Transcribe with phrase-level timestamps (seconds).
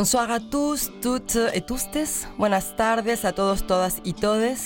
[0.00, 1.84] Bonsoir à tous, toutes et tous.
[2.38, 4.56] Buenas tardes à todos, todas y todes.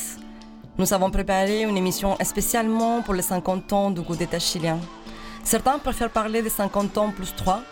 [0.78, 4.78] Nous avons préparé une émission spécialement pour les 50 ans du coup d'État chilien.
[5.42, 7.62] Certains préfèrent parler des 50 ans plus 3,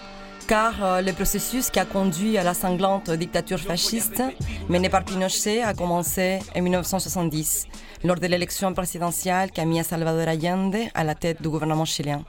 [0.49, 4.21] car euh, le processus qui a conduit à la sanglante dictature fasciste
[4.69, 7.69] menée par Pinochet a commencé en 1970,
[8.03, 12.25] lors de l'élection présidentielle qui a mis Salvador Allende à la tête du gouvernement chilien.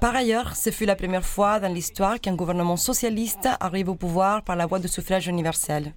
[0.00, 4.42] Par ailleurs, ce fut la première fois dans l'histoire qu'un gouvernement socialiste arrive au pouvoir
[4.42, 5.92] par la voie du suffrage universel.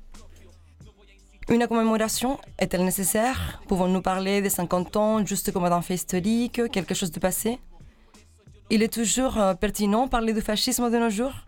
[1.48, 3.62] Une commémoration est-elle nécessaire?
[3.70, 7.60] Pouvons-nous parler des 50 ans juste comme d'un fait historique, quelque chose de passé?
[8.70, 11.46] Il est toujours euh, pertinent parler du fascisme de nos jours?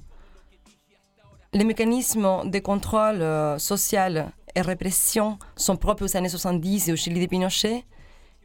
[1.53, 6.95] Les mécanismes de contrôle euh, social et répression sont propres aux années 70 et au
[6.95, 7.83] Chili de Pinochet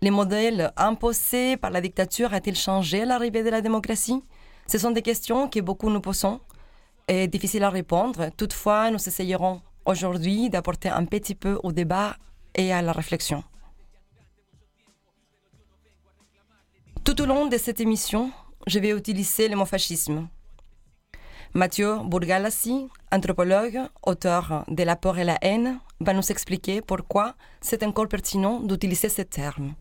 [0.02, 4.22] les modèles imposés par la dictature a-t-il changé à l'arrivée de la démocratie?
[4.66, 6.40] Ce sont des questions que beaucoup nous posons
[7.08, 8.30] et difficiles à répondre.
[8.36, 12.16] Toutefois, nous essayerons aujourd'hui d'apporter un petit peu au débat
[12.54, 13.44] et à la réflexion.
[17.04, 18.30] Tout au long de cette émission,
[18.66, 20.28] je vais utiliser le mot fascisme.
[21.52, 27.82] Mathieu Bourgalassi, anthropologue, auteur de La peur et la haine, va nous expliquer pourquoi c'est
[27.82, 29.74] encore pertinent d'utiliser ce terme.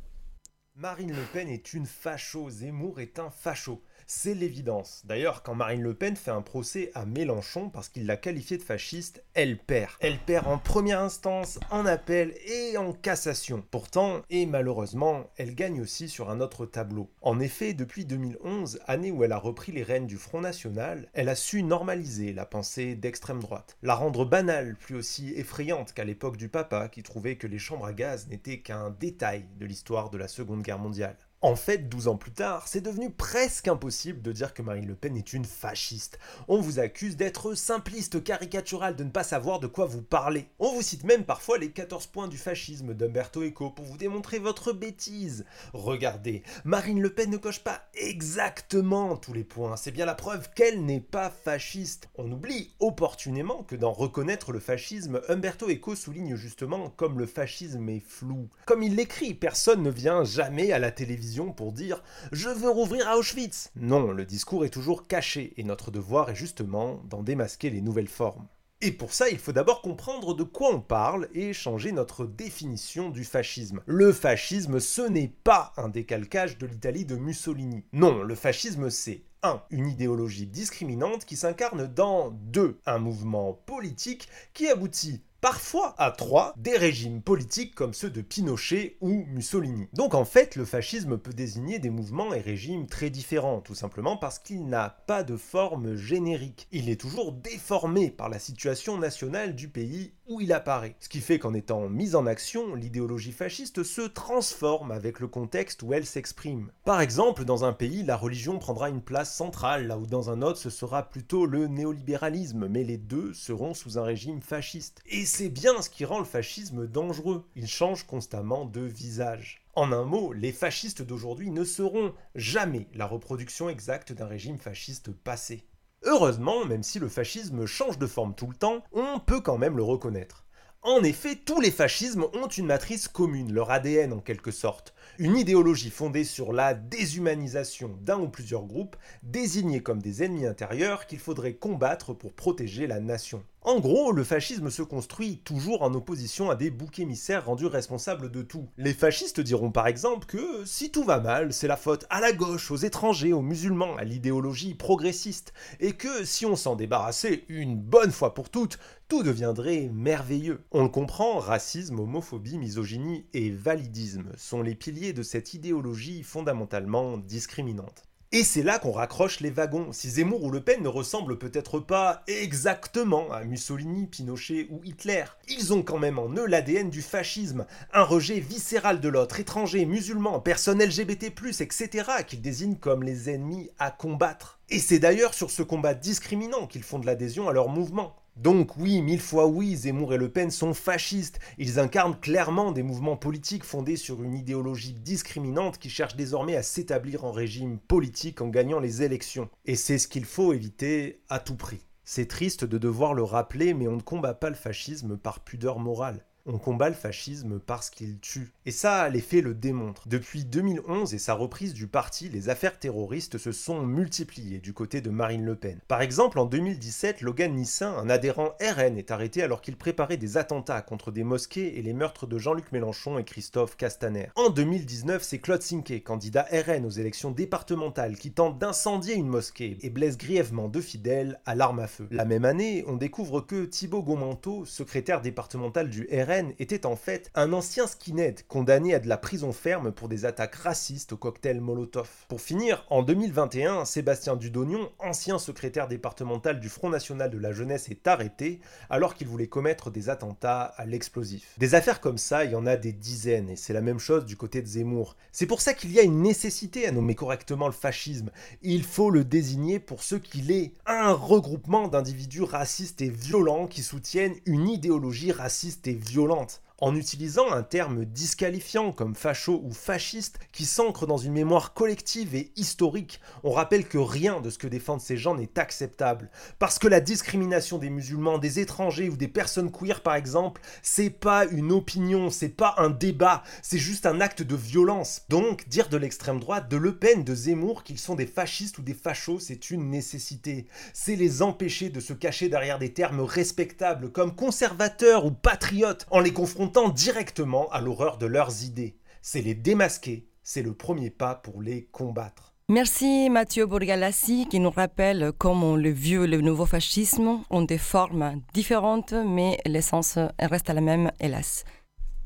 [0.79, 3.83] Marine Le Pen est une facho, Zemmour est un facho.
[4.11, 5.03] C'est l'évidence.
[5.05, 8.63] D'ailleurs, quand Marine Le Pen fait un procès à Mélenchon parce qu'il l'a qualifié de
[8.63, 9.91] fasciste, elle perd.
[9.99, 13.63] Elle perd en première instance, en appel et en cassation.
[13.69, 17.11] Pourtant, et malheureusement, elle gagne aussi sur un autre tableau.
[17.21, 21.29] En effet, depuis 2011, année où elle a repris les rênes du Front National, elle
[21.29, 26.37] a su normaliser la pensée d'extrême droite, la rendre banale, plus aussi effrayante qu'à l'époque
[26.37, 30.17] du papa qui trouvait que les chambres à gaz n'étaient qu'un détail de l'histoire de
[30.17, 31.15] la Seconde Guerre mondiale.
[31.41, 34.95] En fait, 12 ans plus tard, c'est devenu presque impossible de dire que Marine Le
[34.95, 36.19] Pen est une fasciste.
[36.49, 40.49] On vous accuse d'être simpliste, caricatural, de ne pas savoir de quoi vous parlez.
[40.59, 44.37] On vous cite même parfois les 14 points du fascisme d'Umberto Eco pour vous démontrer
[44.37, 45.45] votre bêtise.
[45.71, 50.49] Regardez, Marine Le Pen ne coche pas exactement tous les points, c'est bien la preuve
[50.53, 52.09] qu'elle n'est pas fasciste.
[52.15, 57.87] On oublie opportunément que dans reconnaître le fascisme, Umberto Eco souligne justement comme le fascisme
[57.87, 58.49] est flou.
[58.65, 63.07] Comme il l'écrit, personne ne vient jamais à la télévision pour dire Je veux rouvrir
[63.15, 63.71] Auschwitz.
[63.75, 68.07] Non, le discours est toujours caché et notre devoir est justement d'en démasquer les nouvelles
[68.07, 68.47] formes.
[68.81, 73.09] Et pour ça, il faut d'abord comprendre de quoi on parle et changer notre définition
[73.09, 73.81] du fascisme.
[73.85, 77.83] Le fascisme, ce n'est pas un décalcage de l'Italie de Mussolini.
[77.91, 79.63] Non, le fascisme, c'est 1.
[79.69, 82.79] Une idéologie discriminante qui s'incarne dans 2.
[82.85, 88.97] Un mouvement politique qui aboutit parfois à trois des régimes politiques comme ceux de Pinochet
[89.01, 89.87] ou Mussolini.
[89.93, 94.17] Donc en fait, le fascisme peut désigner des mouvements et régimes très différents, tout simplement
[94.17, 96.67] parce qu'il n'a pas de forme générique.
[96.71, 100.95] Il est toujours déformé par la situation nationale du pays il apparaît.
[100.99, 105.81] Ce qui fait qu'en étant mise en action, l'idéologie fasciste se transforme avec le contexte
[105.81, 106.71] où elle s'exprime.
[106.83, 110.41] Par exemple, dans un pays, la religion prendra une place centrale, là où dans un
[110.41, 115.01] autre ce sera plutôt le néolibéralisme, mais les deux seront sous un régime fasciste.
[115.07, 117.45] Et c'est bien ce qui rend le fascisme dangereux.
[117.55, 119.63] Il change constamment de visage.
[119.75, 125.11] En un mot, les fascistes d'aujourd'hui ne seront jamais la reproduction exacte d'un régime fasciste
[125.11, 125.63] passé.
[126.03, 129.77] Heureusement, même si le fascisme change de forme tout le temps, on peut quand même
[129.77, 130.45] le reconnaître.
[130.81, 135.37] En effet, tous les fascismes ont une matrice commune, leur ADN en quelque sorte, une
[135.37, 141.19] idéologie fondée sur la déshumanisation d'un ou plusieurs groupes, désignés comme des ennemis intérieurs qu'il
[141.19, 143.43] faudrait combattre pour protéger la nation.
[143.61, 148.31] En gros, le fascisme se construit toujours en opposition à des boucs émissaires rendus responsables
[148.31, 148.69] de tout.
[148.77, 152.31] Les fascistes diront par exemple que si tout va mal, c'est la faute à la
[152.31, 157.75] gauche, aux étrangers, aux musulmans, à l'idéologie progressiste, et que si on s'en débarrassait une
[157.75, 158.79] bonne fois pour toutes,
[159.09, 160.61] tout deviendrait merveilleux.
[160.71, 167.17] On le comprend, racisme, homophobie, misogynie et validisme sont les piliers de cette idéologie fondamentalement
[167.17, 168.03] discriminante.
[168.31, 169.91] Et c'est là qu'on raccroche les wagons.
[169.91, 175.23] Si Zemmour ou Le Pen ne ressemblent peut-être pas exactement à Mussolini, Pinochet ou Hitler,
[175.47, 179.85] ils ont quand même en eux l'ADN du fascisme, un rejet viscéral de l'autre, étranger,
[179.87, 181.89] musulman, personne LGBT+, etc.,
[182.27, 184.59] qu'ils désignent comme les ennemis à combattre.
[184.69, 188.15] Et c'est d'ailleurs sur ce combat discriminant qu'ils font de l'adhésion à leur mouvement.
[188.39, 191.41] Donc oui, mille fois oui, Zemmour et Le Pen sont fascistes.
[191.57, 196.63] Ils incarnent clairement des mouvements politiques fondés sur une idéologie discriminante qui cherche désormais à
[196.63, 199.49] s'établir en régime politique en gagnant les élections.
[199.65, 201.85] Et c'est ce qu'il faut éviter à tout prix.
[202.05, 205.77] C'est triste de devoir le rappeler, mais on ne combat pas le fascisme par pudeur
[205.77, 206.23] morale.
[206.45, 208.53] On combat le fascisme parce qu'il tue.
[208.69, 210.07] Et ça, les faits le démontrent.
[210.07, 215.01] Depuis 2011 et sa reprise du parti, les affaires terroristes se sont multipliées du côté
[215.01, 215.79] de Marine Le Pen.
[215.87, 220.37] Par exemple, en 2017, Logan Nissin, un adhérent RN, est arrêté alors qu'il préparait des
[220.37, 224.27] attentats contre des mosquées et les meurtres de Jean-Luc Mélenchon et Christophe Castaner.
[224.35, 229.79] En 2019, c'est Claude Sinquet, candidat RN aux élections départementales, qui tente d'incendier une mosquée
[229.81, 232.07] et blesse grièvement deux fidèles à l'arme à feu.
[232.11, 237.31] La même année, on découvre que Thibaut Gomanteau, secrétaire départemental du RN, était en fait
[237.33, 241.61] un ancien skinhead condamné à de la prison ferme pour des attaques racistes au cocktail
[241.61, 242.09] Molotov.
[242.27, 247.87] Pour finir, en 2021, Sébastien Dudognon, ancien secrétaire départemental du Front National de la Jeunesse,
[247.87, 248.59] est arrêté
[248.89, 251.55] alors qu'il voulait commettre des attentats à l'explosif.
[251.57, 254.25] Des affaires comme ça, il y en a des dizaines, et c'est la même chose
[254.25, 255.15] du côté de Zemmour.
[255.31, 258.29] C'est pour ça qu'il y a une nécessité à nommer correctement le fascisme.
[258.61, 263.83] Il faut le désigner pour ce qu'il est, un regroupement d'individus racistes et violents qui
[263.83, 270.39] soutiennent une idéologie raciste et violente en utilisant un terme disqualifiant comme facho ou fasciste
[270.51, 274.67] qui s'ancre dans une mémoire collective et historique, on rappelle que rien de ce que
[274.67, 276.29] défendent ces gens n'est acceptable.
[276.57, 281.09] Parce que la discrimination des musulmans, des étrangers ou des personnes queer par exemple, c'est
[281.09, 285.23] pas une opinion, c'est pas un débat, c'est juste un acte de violence.
[285.29, 288.81] Donc, dire de l'extrême droite, de Le Pen, de Zemmour qu'ils sont des fascistes ou
[288.81, 290.67] des fachos, c'est une nécessité.
[290.93, 296.19] C'est les empêcher de se cacher derrière des termes respectables comme conservateurs ou patriotes en
[296.19, 298.95] les confrontant directement à l'horreur de leurs idées.
[299.21, 302.53] C'est les démasquer, c'est le premier pas pour les combattre.
[302.69, 307.79] Merci Mathieu Borgalassi qui nous rappelle comment le vieux et le nouveau fascisme ont des
[307.79, 311.65] formes différentes, mais l'essence reste la même, hélas.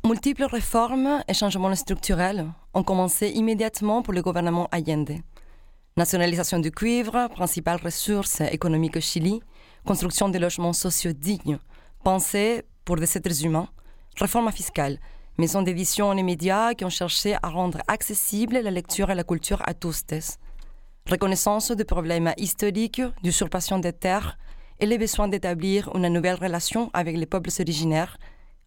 [0.06, 5.14] Multiples réformes et changements structurels ont commencé immédiatement pour le gouvernement Allende.
[5.96, 9.40] Nationalisation du cuivre, principale ressource économique au Chili,
[9.86, 11.58] construction de logements sociaux dignes,
[12.04, 13.70] pensés pour des êtres humains,
[14.18, 15.00] Réforme fiscale,
[15.40, 19.62] maison d'édition et médias qui ont cherché à rendre accessible la lecture et la culture
[19.66, 20.04] à tous.
[21.10, 24.38] Reconnaissance des problèmes historiques d'usurpation des terres
[24.80, 28.18] et les besoins d'établir une nouvelle relation avec les peuples originaires,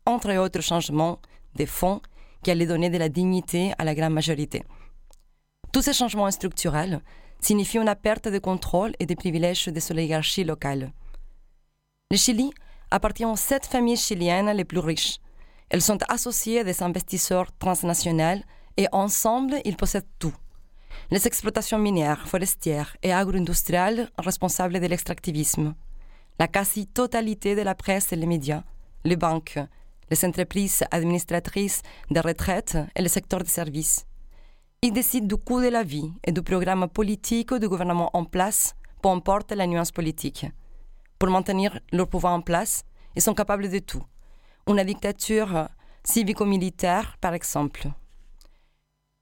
[0.04, 1.20] entre autres changements
[1.54, 2.00] des fonds
[2.42, 4.64] qui allaient donner de la dignité à la grande majorité.
[5.72, 7.02] Tous ces changements structurels
[7.40, 10.92] signifient une perte de contrôle et de privilèges des oligarchies locales.
[12.10, 12.50] Le Chili
[12.90, 15.18] appartient aux sept familles chiliennes les plus riches,
[15.68, 18.42] elles sont associées à des investisseurs transnationaux
[18.76, 20.34] et ensemble, ils possèdent tout.
[21.10, 25.74] Les exploitations minières, forestières et agro-industrielles responsables de l'extractivisme,
[26.38, 28.62] la quasi-totalité de la presse et les médias,
[29.04, 29.58] les banques,
[30.10, 34.06] les entreprises administratrices de retraite et le secteur des services.
[34.82, 38.74] Ils décident du coût de la vie et du programme politique du gouvernement en place,
[39.02, 40.46] peu importe la nuance politique.
[41.18, 42.84] Pour maintenir leur pouvoir en place,
[43.16, 44.02] ils sont capables de tout
[44.68, 45.68] une dictature
[46.02, 47.88] civico-militaire, par exemple.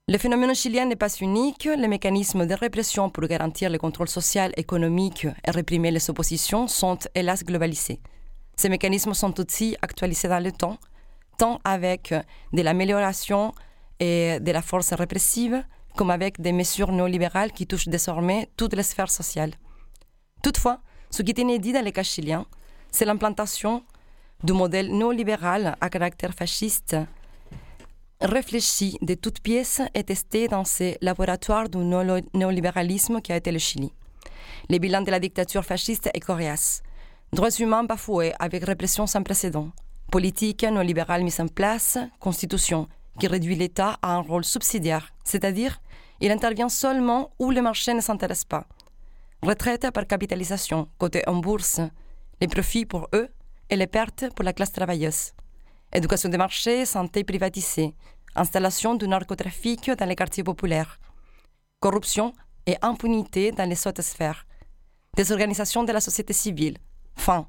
[0.08, 1.64] Le phénomène chilien n'est pas unique.
[1.64, 6.98] Les mécanismes de répression pour garantir le contrôle social, économique et réprimer les oppositions sont
[7.14, 8.00] hélas globalisés.
[8.56, 10.78] Ces mécanismes sont aussi actualisés dans le temps,
[11.38, 12.14] tant avec
[12.52, 13.52] de l'amélioration
[14.00, 15.64] et de la force répressive,
[15.96, 19.54] comme avec des mesures néolibérales qui touchent désormais toutes les sphères sociales.
[20.42, 20.80] Toutefois,
[21.10, 22.46] ce qui est inédit dans les cas chiliens,
[22.90, 23.84] c'est l'implantation
[24.42, 26.96] du modèle néolibéral à caractère fasciste,
[28.20, 33.58] réfléchi de toutes pièces et testé dans ces laboratoires du néolibéralisme qui a été le
[33.58, 33.92] Chili.
[34.70, 36.82] Le bilan de la dictature fasciste est coriace.
[37.32, 39.70] Droits humains bafoués avec répression sans précédent.
[40.10, 42.88] Politique néolibérale mise en place, constitution
[43.18, 45.80] qui réduit l'État à un rôle subsidiaire, c'est-à-dire
[46.20, 48.66] il intervient seulement où le marché ne s'intéresse pas.
[49.42, 51.80] Retraite par capitalisation, côté en bourse,
[52.40, 53.28] les profits pour eux
[53.70, 55.32] et les pertes pour la classe travailleuse.
[55.92, 57.94] Éducation des marchés, santé privatisée,
[58.34, 60.98] installation du narcotrafic dans les quartiers populaires,
[61.80, 62.32] corruption
[62.66, 64.46] et impunité dans les autres sphères,
[65.16, 66.78] désorganisation de la société civile,
[67.16, 67.46] faim,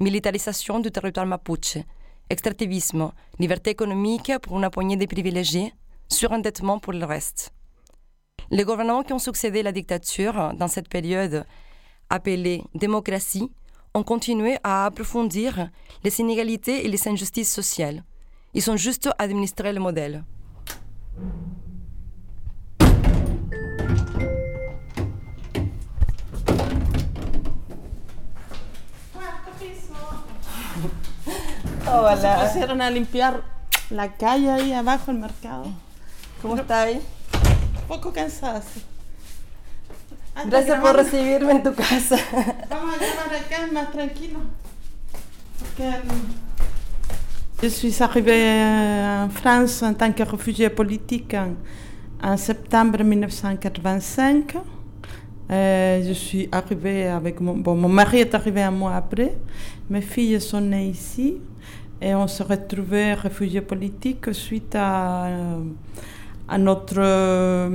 [0.00, 1.78] militarisation du territoire mapuche,
[2.30, 5.72] extractivisme, liberté économique pour une poignée de privilégiés,
[6.08, 7.52] surendettement pour le reste.
[8.50, 11.44] Les gouvernements qui ont succédé à la dictature dans cette période
[12.10, 13.50] appelée démocratie
[13.96, 15.70] ont continué à approfondir
[16.02, 18.02] les inégalités et les injustices sociales.
[18.52, 20.24] Ils ont juste administré le modèle.
[31.86, 32.48] Oh, voilà.
[32.48, 33.42] Se pusieron a limpiar
[33.90, 35.66] la calle ahí abajo, el mercado.
[36.42, 37.00] ¿Cómo está ahí?
[37.82, 38.82] Un poco cansada, sí.
[40.46, 42.16] Gracias por recibirme en tu casa.
[42.68, 44.40] Vamos a llevar acá más tranquilo.
[45.58, 45.92] Porque
[47.62, 51.34] Je suis arrivée en France en tant que réfugiée politique
[52.22, 54.56] en, septembre 1985.
[55.50, 57.56] Euh, je suis arrivée avec mon...
[57.56, 59.34] Bon, mon mari est arrivé un mois après.
[59.88, 61.38] Mes filles sont nées ici.
[62.02, 65.28] Et on se retrouvait réfugiés politiques suite à,
[66.48, 67.68] à, notre, à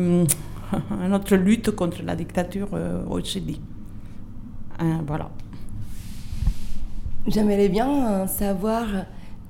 [1.09, 3.59] notre lutte contre la dictature euh, au Chili.
[5.07, 5.29] voilà.
[7.27, 8.85] J'aimerais bien savoir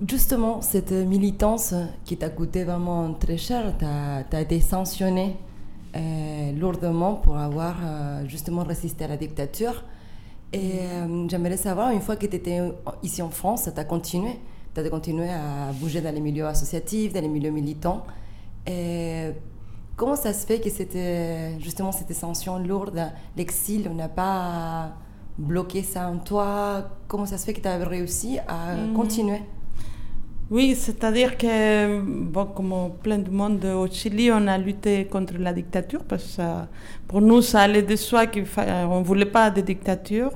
[0.08, 1.74] justement cette militance
[2.06, 3.74] qui t'a coûté vraiment très cher.
[3.78, 5.36] Tu as, été sanctionné
[5.96, 9.84] euh, lourdement pour avoir euh, justement résisté à la dictature.
[10.52, 10.80] Et
[11.28, 12.60] j'aimerais savoir, une fois que tu étais
[13.04, 14.32] ici en France, tu continué
[14.74, 18.04] tu as continué à bouger dans les milieux associatifs, dans les milieux militants.
[18.66, 19.30] Et
[20.00, 23.02] comment ça se fait que c'était justement cette sanction lourde,
[23.36, 24.94] l'exil, n'a pas
[25.38, 26.86] bloqué ça en toi?
[27.10, 28.94] Comment ça se fait que tu as réussi à mhm.
[28.94, 29.42] continuer?
[30.50, 35.52] Oui, c'est-à-dire que, bon, comme plein de monde au Chili, on a lutté contre la
[35.54, 36.42] dictature parce que
[37.08, 40.32] pour nous, ça allait de soi qu'on ne voulait pas de dictature.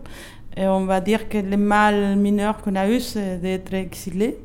[0.57, 4.37] Et on va dire que le mal mineur qu'on a eu, c'est d'être exilé,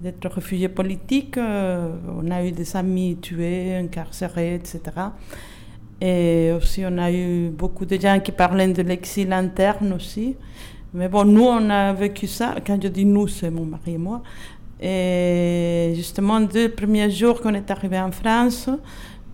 [0.00, 1.36] d'être réfugié politique.
[1.36, 4.80] Euh, on a eu des amis tués, incarcérés, etc.
[6.00, 10.36] Et aussi, on a eu beaucoup de gens qui parlaient de l'exil interne aussi.
[10.94, 12.54] Mais bon, nous, on a vécu ça.
[12.66, 14.22] Quand je dis nous, c'est mon mari et moi.
[14.80, 18.70] Et justement, deux premiers jours qu'on est arrivé en France,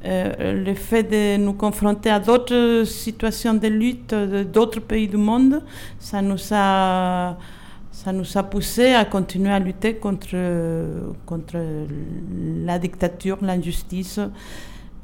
[0.07, 5.63] euh, le fait de nous confronter à d'autres situations de lutte d'autres pays du monde,
[5.99, 7.37] ça nous a,
[8.05, 10.37] ça nous a poussé à continuer à lutter contre,
[11.25, 11.57] contre
[12.65, 14.21] la dictature, l'injustice.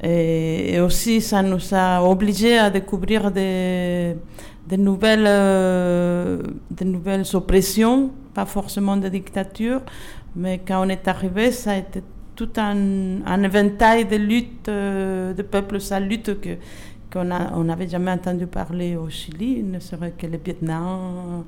[0.03, 4.15] Et, aussi, ça nous a obligés à découvrir des,
[4.67, 6.41] des nouvelles, euh,
[6.71, 9.81] des nouvelles oppressions, pas forcément de dictature,
[10.35, 12.01] mais quand on est arrivé, ça a été
[12.35, 16.31] tout un, un éventail de luttes, euh, de peuples à lutte
[17.11, 17.25] qu'on
[17.63, 21.43] n'avait jamais entendu parler au Chili, ne serait que le Vietnam.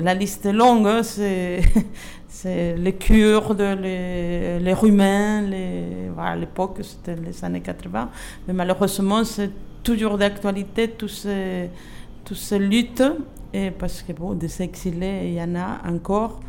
[0.00, 1.60] La liste est longue, hein, c'est,
[2.76, 5.44] les Kurdes, les, les Roumains,
[6.18, 8.10] à l'époque c'était les années 80,
[8.46, 9.50] mais malheureusement c'est
[9.82, 11.70] toujours d'actualité toutes ces,
[12.24, 13.02] toutes ces luttes,
[13.52, 16.40] et parce que bon, des exilés, il y en a encore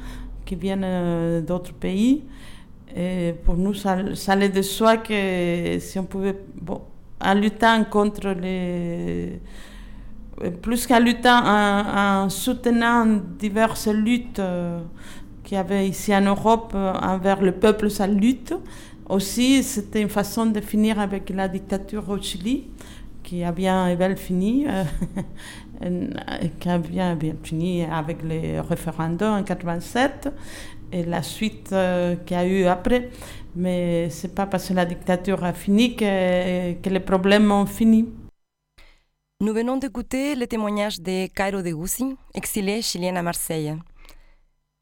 [0.46, 2.24] qui viennent euh, d'autres pays.
[2.96, 6.82] Et pour nous, ça, allait de soi que si on pouvait, bon,
[7.20, 9.40] en luttant contre les.
[10.62, 13.06] Plus en, soutenant
[13.40, 14.82] diverses luttes euh,
[15.46, 18.54] qu'il y avait ici en Europe euh, envers le peuple, sa lutte,
[19.08, 22.66] aussi, c'était une façon de finir avec la dictature au Chili,
[23.24, 24.66] qui a bien et bien fini,
[25.86, 26.08] euh,
[26.60, 30.34] qui a bien, bien fini avec les référendums en 87
[30.92, 31.74] et la suite
[32.26, 33.10] qu'il y a eu après.
[33.56, 38.06] Mais c'est pas parce que la dictature a fini que les problèmes ont fini.
[39.46, 43.76] Nous venons d'écouter le témoignage de Cairo de Gussi, exilé chilien à Marseille.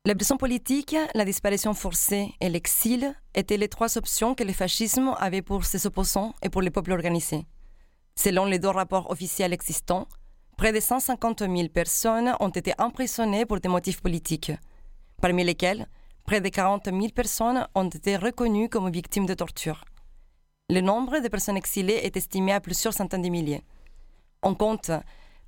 [0.05, 5.13] La prison politique, la disparition forcée et l'exil étaient les trois options que le fascisme
[5.19, 7.45] avait pour ses opposants et pour les peuples organisés.
[8.15, 10.07] Selon les deux rapports officiels existants,
[10.55, 14.53] près de 150 000 personnes ont été emprisonnées pour des motifs politiques
[15.21, 15.87] parmi lesquels
[16.25, 19.83] près de 40 000 personnes ont été reconnues comme victimes de torture.
[20.69, 23.63] Le nombre de personnes exilées est estimé à plusieurs centaines de milliers.
[24.43, 24.91] On compte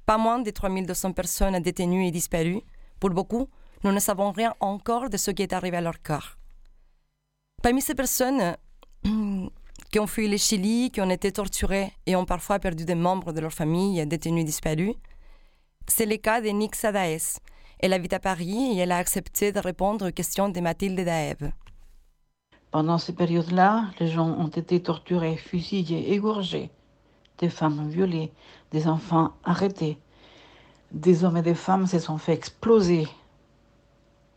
[0.05, 2.61] pas moins de 3 200 personnes détenues et disparues.
[2.99, 3.49] Pour beaucoup,
[3.83, 6.37] nous ne savons rien encore de ce qui est arrivé à leur corps.
[7.61, 8.55] Parmi ces personnes
[9.91, 13.33] qui ont fui le Chili, qui ont été torturées et ont parfois perdu des membres
[13.33, 14.95] de leur famille détenus disparus,
[15.87, 17.39] c'est le cas de Nick Sadaes,
[17.79, 21.51] elle habite à Paris et elle a accepté de répondre aux questions de Mathilde Daeb.
[22.71, 26.71] Pendant ces périodes-là, les gens ont été torturés, fusillés, égorgés,
[27.37, 28.31] des femmes violées,
[28.71, 29.97] des enfants arrêtés,
[30.91, 33.07] des hommes et des femmes se sont fait exploser.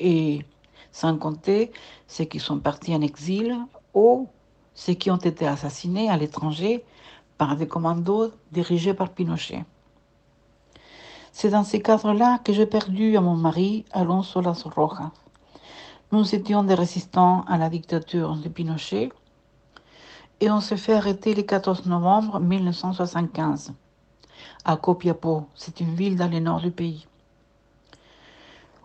[0.00, 0.44] Et
[0.92, 1.72] sans compter
[2.06, 3.56] ceux qui sont partis en exil
[3.94, 4.28] ou
[4.74, 6.84] ceux qui ont été assassinés à l'étranger
[7.36, 9.64] par des commandos dirigés par Pinochet.
[11.32, 15.12] C'est dans ces cadres-là que j'ai perdu mon mari, Alonso Las Rojas.
[16.10, 19.10] Nous étions des résistants à la dictature de Pinochet
[20.40, 23.72] et on s'est fait arrêter le 14 novembre 1975
[24.64, 25.46] à Copiapó.
[25.54, 27.06] C'est une ville dans le nord du pays.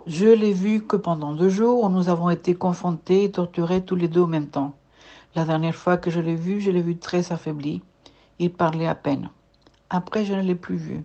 [0.06, 4.08] Je l'ai vu que pendant deux jours, nous avons été confrontés et torturés tous les
[4.08, 4.74] deux en même temps.
[5.36, 7.82] La dernière fois que je l'ai vu, je l'ai vu très affaibli.
[8.40, 9.30] Il parlait à peine.
[9.90, 11.04] Après, je ne l'ai plus vu.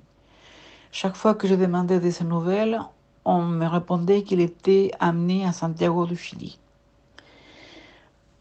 [0.90, 2.80] Chaque fois que je demandais de ses nouvelles,
[3.24, 6.58] on me répondait qu'il était amené à Santiago du Chili.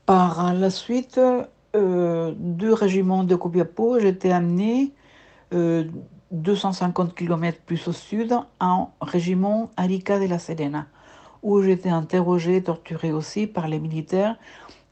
[0.05, 1.19] Par la suite,
[1.75, 4.93] euh, du régiment de Copiapó, j'étais amené
[5.53, 5.85] euh,
[6.31, 10.87] 250 km plus au sud en régiment Arica de la Serena,
[11.41, 14.37] où j'étais interrogée, torturée aussi par les militaires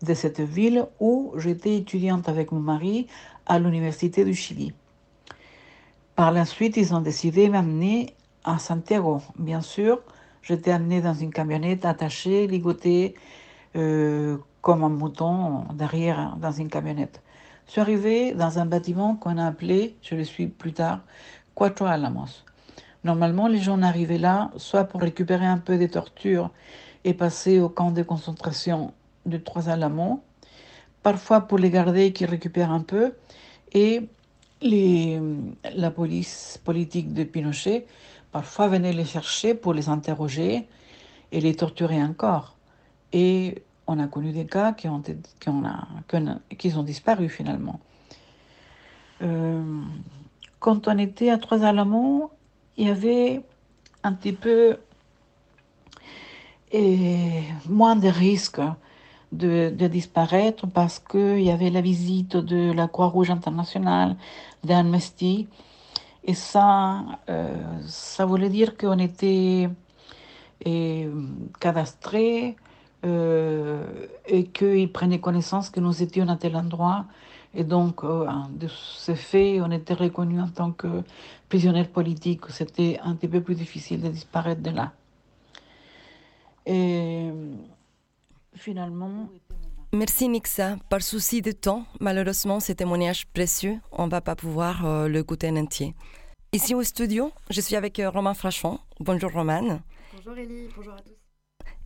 [0.01, 3.07] de cette ville où j'étais étudiante avec mon mari
[3.45, 4.73] à l'université du Chili.
[6.15, 9.21] Par la suite, ils ont décidé de m'amener à Santiago.
[9.37, 10.01] Bien sûr,
[10.41, 13.15] j'étais amenée dans une camionnette attachée, ligotée
[13.75, 17.21] euh, comme un mouton derrière dans une camionnette.
[17.65, 21.01] Je suis arrivée dans un bâtiment qu'on a appelé, je le suis plus tard,
[21.55, 22.43] Cuatro Alamos.
[23.03, 26.51] Normalement, les gens arrivaient là soit pour récupérer un peu des tortures
[27.03, 28.93] et passer au camp de concentration
[29.25, 30.23] de Trois Alamos,
[31.01, 33.13] parfois pour les garder qui récupèrent un peu,
[33.73, 34.09] et
[34.61, 35.19] les,
[35.75, 37.87] la police politique de Pinochet
[38.31, 40.67] parfois venait les chercher pour les interroger
[41.31, 42.57] et les torturer encore.
[43.11, 45.63] Et on a connu des cas qui ont, qui ont,
[46.57, 47.79] qui ont disparu finalement.
[49.21, 49.81] Euh,
[50.59, 52.31] quand on était à Trois Alamos,
[52.77, 53.41] il y avait
[54.03, 54.77] un petit peu
[57.69, 58.61] moins de risques
[59.31, 64.15] de, disparaître parce qu'il y avait la visite de la Croix-Rouge internationale,
[64.63, 65.47] d'Amnesty.
[66.23, 69.69] Et ça, euh, ça voulait dire qu'on était
[70.65, 71.27] euh,
[71.59, 72.55] cadastrés
[73.05, 73.85] euh,
[74.27, 77.05] et qu'ils prenaient connaissance que nous étions à tel endroit.
[77.53, 81.03] Et donc, euh, de ce fait, on était reconnus en tant que
[81.47, 82.41] prisonniers politiques.
[82.49, 84.91] C'était un petit peu plus difficile de disparaître de là.
[86.65, 87.29] Et
[88.55, 89.29] finalement.
[89.93, 90.77] Merci Nixa.
[90.89, 95.23] Par souci de temps, malheureusement, ce témoignage précieux, on ne va pas pouvoir euh, le
[95.23, 95.95] goûter en entier.
[96.51, 98.79] Ici au studio, je suis avec euh, Romain Frachon.
[98.99, 99.79] Bonjour Roman.
[100.13, 101.24] Bonjour Elie, bonjour à tous.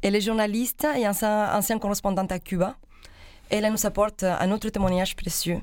[0.02, 2.76] Elle est journaliste et ancienne, ancienne correspondante à Cuba.
[3.50, 5.62] Elle nous apporte un autre témoignage précieux.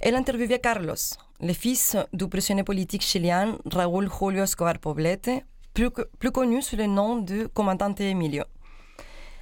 [0.00, 0.94] Elle interviewait Carlos,
[1.40, 5.30] le fils du prisonnier politique chilien Raúl Julio Escobar Poblete,
[5.74, 8.44] plus, connu sous le nom de Comandante Emilio.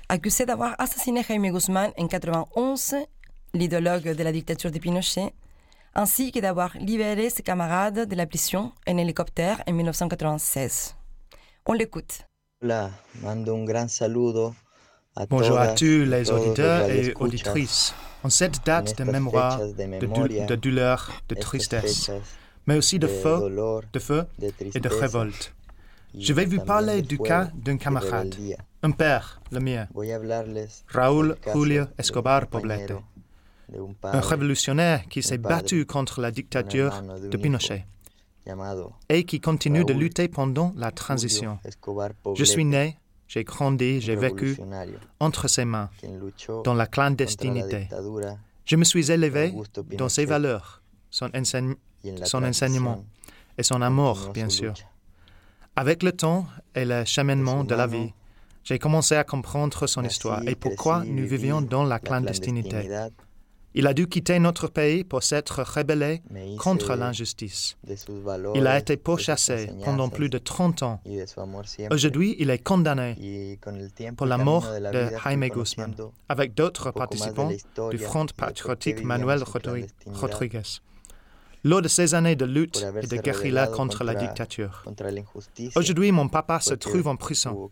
[0.09, 2.97] Accusé d'avoir assassiné Jaime Guzmán en 91,
[3.55, 5.33] l'idéologue de la dictature de Pinochet,
[5.95, 10.97] ainsi que d'avoir libéré ses camarades de la prison en hélicoptère en 1996.
[11.67, 12.28] On l'écoute.
[12.61, 12.90] Hola,
[13.23, 14.53] mando un gran saludo
[15.14, 17.94] a Bonjour à tous les auditeurs et auditrices.
[18.25, 22.11] En cette date de mémoire, de memoria, douleur, de tristesse,
[22.66, 25.55] mais aussi de de feu, dolor, de feu de et de révolte.
[26.18, 28.35] Je vais vous parler du cas d'un camarade,
[28.83, 29.87] un père, le mien,
[30.88, 32.92] Raúl Julio Escobar Poblete,
[34.03, 37.37] un révolutionnaire qui s'est battu contre la dictature de.
[37.37, 37.87] Pinochet
[39.09, 41.59] et qui continue de lutter pendant la transition.
[42.37, 44.57] Je suis né, j'ai grandi, j'ai vécu
[45.21, 45.91] entre ses mains,
[46.65, 47.89] dans la clandestinité.
[48.65, 49.53] Je me suis élevé
[49.97, 51.77] dans ses valeurs, son, enseigne-
[52.49, 53.05] enseignement
[53.57, 54.75] et son amour, bien sûr.
[55.77, 58.13] Avec le temps et le cheminement de la vie,
[58.65, 62.89] j'ai commencé à comprendre son histoire et pourquoi nous vivions dans la clandestinité.
[63.75, 66.23] Il a dû quitter notre pays pour s'être rebellé
[66.59, 67.77] contre l'injustice.
[68.55, 71.01] Il a été pourchassé pendant plus de 30 ans.
[71.91, 73.59] Aujourd'hui, il est condamné
[74.17, 77.51] pour la mort de Jaime conociendo avec d'autres participants
[77.91, 80.81] du Front patriotique Manuel Rodriguez.
[81.64, 84.85] Lors de ces années de lutte et de guérilla contre la dictature.
[85.75, 87.71] Aujourd'hui, mon papa se trouve en prison.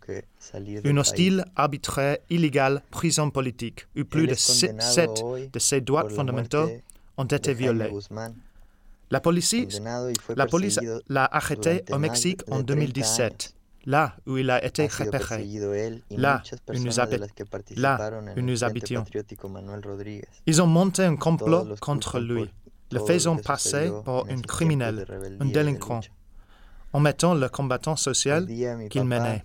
[0.85, 5.81] Une hostile, arbitraire, illégale prison politique où plus de es condenado 7 hoy de ses
[5.81, 6.69] droits fondamentaux
[7.17, 7.93] ont été violés.
[9.11, 9.55] La police,
[10.35, 10.81] la police
[11.15, 13.55] arrêté au Mexique en 30 2017,
[13.87, 15.47] là où il a été repéré.
[16.11, 17.07] Là où nous en
[18.37, 19.05] où nous habitions.
[20.47, 22.51] Ils ont monté un complot contre lui,
[22.93, 25.07] le faisant passer pour un criminel,
[25.41, 26.01] un délinquant,
[26.93, 28.47] en mettant le combattant social
[28.91, 29.45] qu'il menait.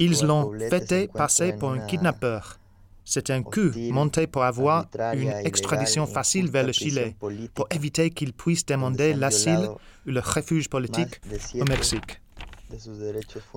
[0.00, 2.58] Ils l'ont encuentra passer pour un kidnappeur.
[3.04, 7.16] C'était un coup monté pour avoir une extradition facile vers le Chili,
[7.54, 9.70] pour éviter qu'il puisse demander l'asile
[10.06, 11.20] ou le refuge politique
[11.54, 12.21] au Mexique.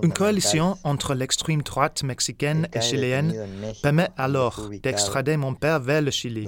[0.01, 3.33] Une coalition entre l'extrême droite mexicaine et chilienne
[3.81, 6.47] permet alors d'extrader mon père vers le Chili,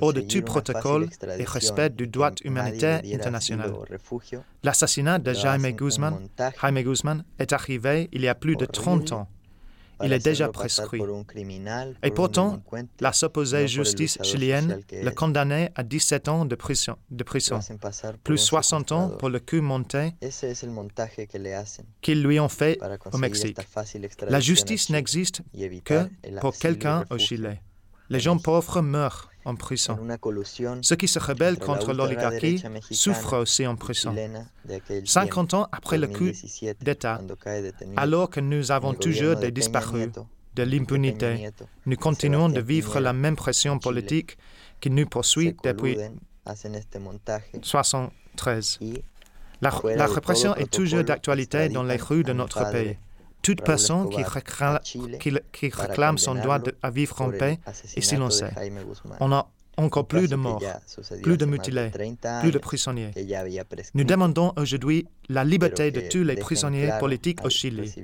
[0.00, 3.72] hors de tout protocole et respect du droit humanitaire international.
[4.62, 9.28] L'assassinat de Jaime montaje Jaime Guzmán est arrivé il y a plus de 30 ans.
[10.02, 11.00] Il est déjà prescrit.
[12.02, 12.62] Et pourtant,
[13.00, 17.60] la supposée justice chilienne le condamnait à 17 ans de prison, de plus un
[18.36, 20.12] 60 ans pour le coup monté
[22.00, 22.78] qu'ils lui ont fait
[23.12, 23.58] au Mexique.
[24.28, 25.42] La justice n'existe
[25.84, 26.08] que
[26.40, 27.18] pour quelqu'un au.
[27.20, 27.60] Chili.
[28.08, 29.98] Les gens pauvres meurent en prison.
[30.82, 34.14] Ceux qui se rebellent contre l'oligarchie souffrent aussi en prison.
[35.04, 36.30] 50 ans après le coup
[36.80, 37.20] d'État,
[37.96, 40.08] alors que nous avons toujours des disparus,
[40.56, 41.48] de l'impunité,
[41.86, 44.36] nous continuons de vivre la même pression politique
[44.80, 45.96] qui nous poursuit depuis
[46.46, 48.78] 1973.
[49.62, 52.96] La, la répression est toujours d'actualité dans les rues de notre pays.
[53.42, 57.58] Toute personne qui, réclame, son droit à vivre en paix
[57.96, 58.48] est silenciée.
[59.20, 60.62] On a encore plus de morts,
[61.22, 61.90] plus de mutilés,
[62.40, 63.12] plus de prisonniers.
[63.94, 67.94] Nous demandons aujourd'hui la liberté de tous les prisonniers politiques au Chili,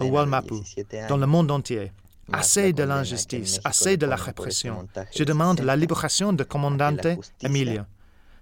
[0.00, 0.54] au Walmapu,
[1.08, 1.92] dans le monde entier.
[2.32, 4.86] Assez de l'injustice, assez de la répression.
[5.14, 7.06] Je demande la libération de commandante
[7.42, 7.82] Emilio.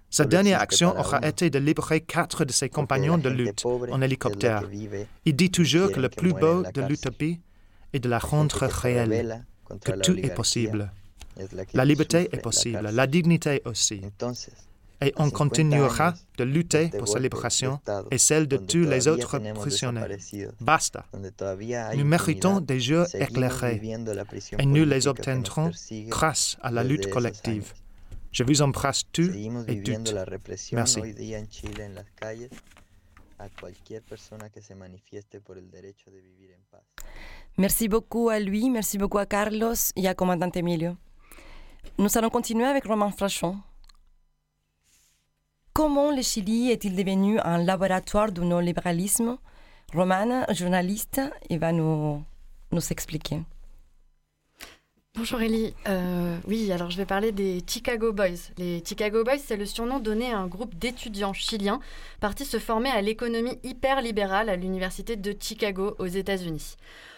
[0.09, 4.63] Sa dernière action aura été de libérer quatre de ses compagnons de lutte en hélicoptère.
[5.25, 7.39] Il dit toujours que le plus beau de l'utopie
[7.93, 9.45] est de la rendre réelle,
[9.83, 10.91] que tout est possible.
[11.73, 14.01] La liberté est possible, la dignité aussi.
[15.01, 17.79] Et on continuera de lutter pour sa libération
[18.11, 20.17] et celle de tous les autres prisonniers.
[20.59, 21.05] Basta.
[21.95, 23.81] Nous méritons des jours éclairés
[24.57, 25.71] et nous les obtiendrons
[26.07, 27.73] grâce à la lutte collective.
[28.31, 29.31] Je vous embrasse tous
[29.67, 30.13] et toutes.
[30.73, 31.01] Merci.
[37.57, 40.95] Merci beaucoup à lui, merci beaucoup à Carlos et à Commandant Emilio.
[41.97, 43.57] Nous allons continuer avec Romain Frachon.
[45.73, 49.37] Comment le Chili est-il devenu un laboratoire du néolibéralisme?
[49.93, 52.23] Roman, journaliste, il va nous,
[52.71, 53.41] nous expliquer.
[55.15, 55.73] Bonjour Ellie.
[55.87, 58.51] Euh, oui, alors je vais parler des Chicago Boys.
[58.57, 61.79] Les Chicago Boys, c'est le surnom donné à un groupe d'étudiants chiliens
[62.19, 66.75] partis se former à l'économie hyper libérale à l'université de Chicago aux États-Unis.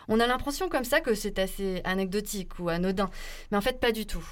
[0.07, 3.09] On a l'impression comme ça que c'est assez anecdotique ou anodin,
[3.51, 4.25] mais en fait pas du tout.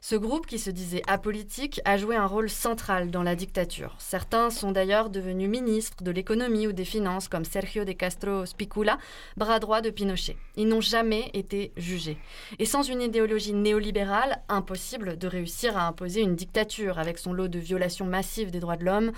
[0.00, 3.94] Ce groupe, qui se disait apolitique, a joué un rôle central dans la dictature.
[3.98, 8.98] Certains sont d'ailleurs devenus ministres de l'économie ou des finances, comme Sergio de Castro Spicula,
[9.36, 10.36] bras droit de Pinochet.
[10.56, 12.18] Ils n'ont jamais été jugés.
[12.58, 17.48] Et sans une idéologie néolibérale, impossible de réussir à imposer une dictature avec son lot
[17.48, 19.12] de violations massives des droits de l'homme,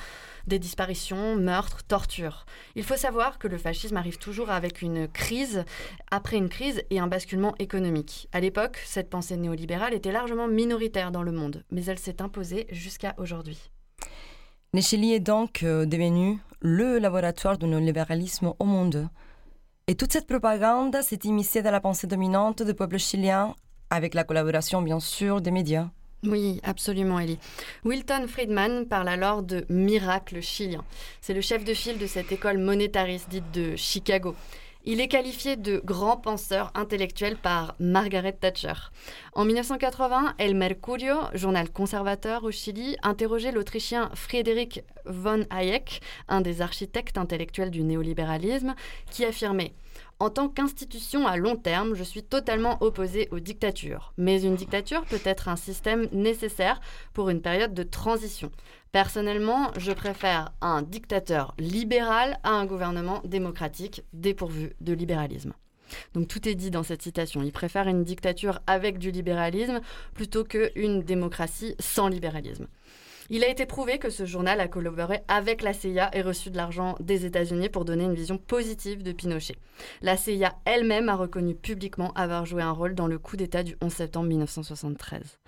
[0.47, 2.45] des disparitions, meurtres, tortures.
[2.75, 5.65] Il faut savoir que le fascisme arrive toujours avec une crise,
[6.11, 8.29] après une crise et un basculement économique.
[8.33, 12.67] À l'époque, cette pensée néolibérale était largement minoritaire dans le monde, mais elle s'est imposée
[12.71, 13.71] jusqu'à aujourd'hui.
[14.73, 19.09] Le Chili est donc euh, devenu le laboratoire du néolibéralisme au monde.
[19.87, 23.55] Et toute cette propagande s'est immiscée dans la pensée dominante du peuple chilien,
[23.91, 25.91] avec la collaboration bien sûr des médias.
[26.25, 27.39] Oui, absolument, Ellie.
[27.85, 30.83] Wilton Friedman parle alors de miracle chilien.
[31.21, 34.35] C'est le chef de file de cette école monétariste dite de Chicago.
[34.87, 38.75] Il est qualifié de grand penseur intellectuel par Margaret Thatcher.
[39.33, 46.61] En 1980, El Mercurio, journal conservateur au Chili, interrogeait l'Autrichien Friedrich von Hayek, un des
[46.61, 48.75] architectes intellectuels du néolibéralisme,
[49.11, 49.73] qui affirmait
[50.25, 54.15] en tant qu'institution à long terme, je suis totalement opposé aux dictatures.
[54.17, 56.81] Mais une dictature peut être un système nécessaire
[57.13, 58.51] pour une période de transition.
[58.91, 65.53] Personnellement, je préfère un dictateur libéral à un gouvernement démocratique dépourvu de libéralisme.
[66.15, 67.43] Donc tout est dit dans cette citation.
[67.43, 69.81] Il préfère une dictature avec du libéralisme
[70.15, 72.67] plutôt qu'une démocratie sans libéralisme.
[73.31, 76.57] Il a été prouvé que ce journal a collaboré avec la CIA et reçu de
[76.57, 79.57] l'argent des États-Unis pour donner une vision positive de Pinochet.
[80.03, 83.77] La CIA elle-même a reconnu publiquement avoir joué un rôle dans le coup d'État du
[83.81, 85.39] 11 septembre 1973.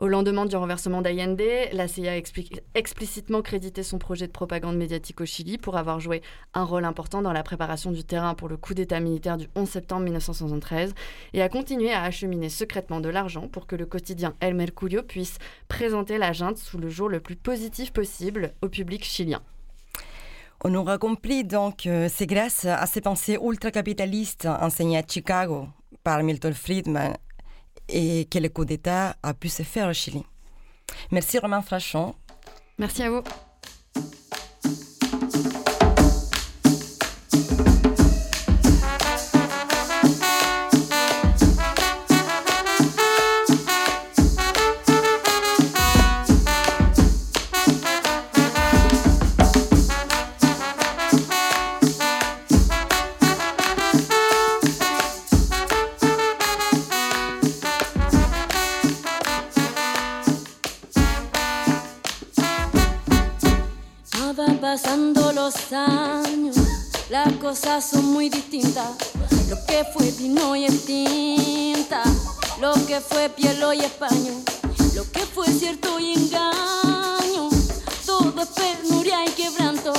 [0.00, 1.42] Au lendemain du renversement d'Allende,
[1.74, 2.16] la CIA a
[2.74, 6.22] explicitement crédité son projet de propagande médiatique au Chili pour avoir joué
[6.54, 9.68] un rôle important dans la préparation du terrain pour le coup d'État militaire du 11
[9.68, 10.94] septembre 1973
[11.34, 15.36] et a continué à acheminer secrètement de l'argent pour que le quotidien El Mercurio puisse
[15.68, 19.42] présenter la junte sous le jour le plus positif possible au public chilien.
[20.64, 25.68] On aura compris donc euh, c'est grâce à ces pensées ultra-capitalistes enseignées à Chicago
[26.02, 27.18] par Milton Friedman
[27.92, 30.22] et que le coup d'État a pu se faire au Chili.
[31.10, 32.14] Merci Romain Frachon.
[32.78, 33.22] Merci à vous.
[67.60, 68.90] Cosas son muy distintas.
[69.48, 72.02] Lo que fue vino y es tinta.
[72.60, 74.42] lo que fue pielo y español,
[74.94, 77.48] lo que fue cierto y engaño,
[78.04, 79.92] todo es penuria y quebranto.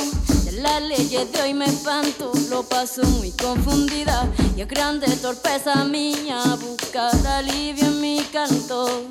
[0.45, 5.83] De las leyes de hoy me espanto, lo paso muy confundida y es grande torpeza
[5.83, 9.07] mía buscar alivio en mi canto.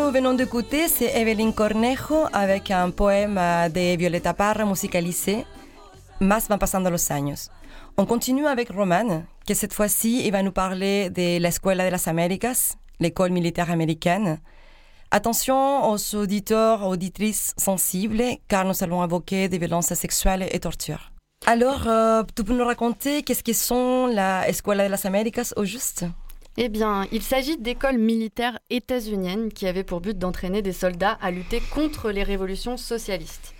[0.00, 5.44] Nous venons d'écouter, c'est Evelyn Cornejo avec un poème de Violeta Parra musicalisé,
[6.20, 7.50] Más van pasando los años.
[7.98, 12.08] On continue avec Roman, qui cette fois-ci, va nous parler de la Escuela de las
[12.08, 14.40] Américas, l'école militaire américaine.
[15.10, 21.12] Attention aux auditeurs, auditrices sensibles, car nous allons évoquer des violences sexuelles et tortures.
[21.46, 25.64] Alors, euh, tu peux nous raconter qu'est-ce que sont la Escuela de las Américas au
[25.64, 26.06] juste?
[26.56, 31.30] Eh bien, il s'agit d'écoles militaires états-uniennes qui avaient pour but d'entraîner des soldats à
[31.30, 33.54] lutter contre les révolutions socialistes.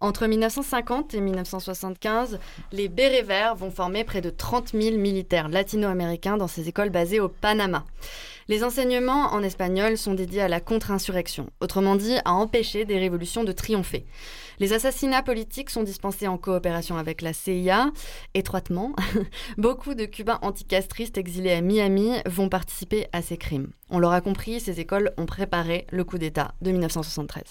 [0.00, 2.40] Entre 1950 et 1975,
[2.72, 7.20] les Bérets Verts vont former près de 30 000 militaires latino-américains dans ces écoles basées
[7.20, 7.84] au Panama.
[8.48, 13.44] Les enseignements en espagnol sont dédiés à la contre-insurrection, autrement dit à empêcher des révolutions
[13.44, 14.04] de triompher.
[14.62, 17.90] Les assassinats politiques sont dispensés en coopération avec la CIA,
[18.32, 18.94] étroitement.
[19.58, 23.72] Beaucoup de Cubains anticastristes exilés à Miami vont participer à ces crimes.
[23.90, 27.42] On l'aura compris, ces écoles ont préparé le coup d'État de 1973.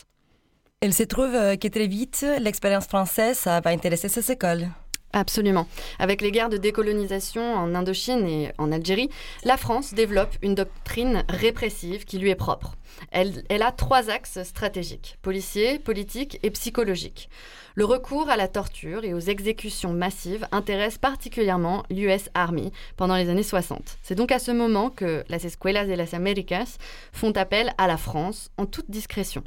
[0.83, 4.69] Il se trouve euh, que très vite, l'expérience française ça va intéresser ces écoles.
[5.13, 5.67] Absolument.
[5.99, 9.09] Avec les guerres de décolonisation en Indochine et en Algérie,
[9.43, 12.75] la France développe une doctrine répressive qui lui est propre.
[13.11, 17.29] Elle, a trois axes stratégiques, policiers, politiques et psychologiques.
[17.75, 23.29] Le recours à la torture et aux exécutions massives intéresse particulièrement l'US Army pendant les
[23.29, 23.97] années 60.
[24.01, 26.77] C'est donc à ce moment que las Escuelas de las Américas
[27.13, 29.43] font appel à la France en toute discrétion.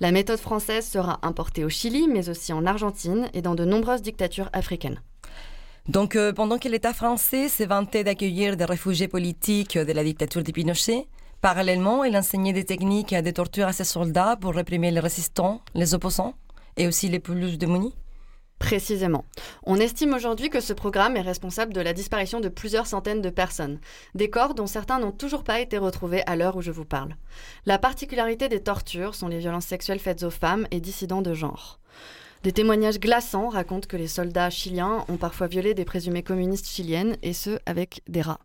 [0.00, 4.02] La méthode française sera importée au Chili, mais aussi en Argentine et dans de nombreuses
[4.02, 5.00] dictatures africaines.
[5.88, 10.42] Donc, euh, pendant que l'État français s'est vanté d'accueillir des réfugiés politiques de la dictature
[10.42, 11.08] de Pinochet,
[11.40, 15.94] parallèlement, il enseignait des techniques de torture à ses soldats pour réprimer les résistants, les
[15.94, 16.34] opposants
[16.76, 17.94] et aussi les plus démunis.
[18.62, 19.24] Précisément.
[19.64, 23.28] On estime aujourd'hui que ce programme est responsable de la disparition de plusieurs centaines de
[23.28, 23.80] personnes,
[24.14, 27.16] des corps dont certains n'ont toujours pas été retrouvés à l'heure où je vous parle.
[27.66, 31.80] La particularité des tortures sont les violences sexuelles faites aux femmes et dissidents de genre.
[32.44, 37.16] Des témoignages glaçants racontent que les soldats chiliens ont parfois violé des présumées communistes chiliennes,
[37.22, 38.40] et ce, avec des rats.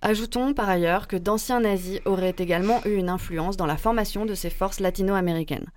[0.00, 4.34] Ajoutons par ailleurs que d'anciens nazis auraient également eu une influence dans la formation de
[4.34, 5.72] ces forces latino-américaines,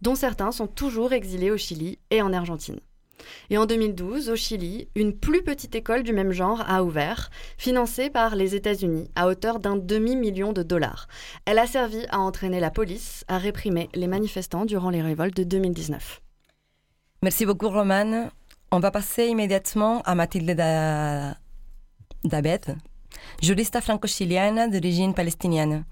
[0.00, 2.80] dont certains sont toujours exilés au Chili et en Argentine.
[3.50, 8.10] Et en 2012, au Chili, une plus petite école du même genre a ouvert, financée
[8.10, 11.08] par les États-Unis à hauteur d'un demi-million de dollars.
[11.44, 15.44] Elle a servi à entraîner la police à réprimer les manifestants durant les révoltes de
[15.44, 16.20] 2019.
[17.22, 18.30] Merci beaucoup, Romane.
[18.70, 20.56] On va passer immédiatement à Mathilde
[22.24, 22.76] Dabed,
[23.42, 25.84] juriste franco-chilienne d'origine palestinienne.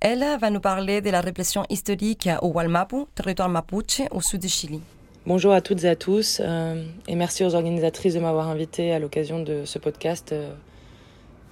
[0.00, 4.48] Elle va nous parler de la répression historique au Walmapu, territoire mapuche, au sud du
[4.48, 4.82] Chili.
[5.26, 9.00] Bonjour à toutes et à tous euh, et merci aux organisatrices de m'avoir invité à
[9.00, 10.54] l'occasion de ce podcast euh,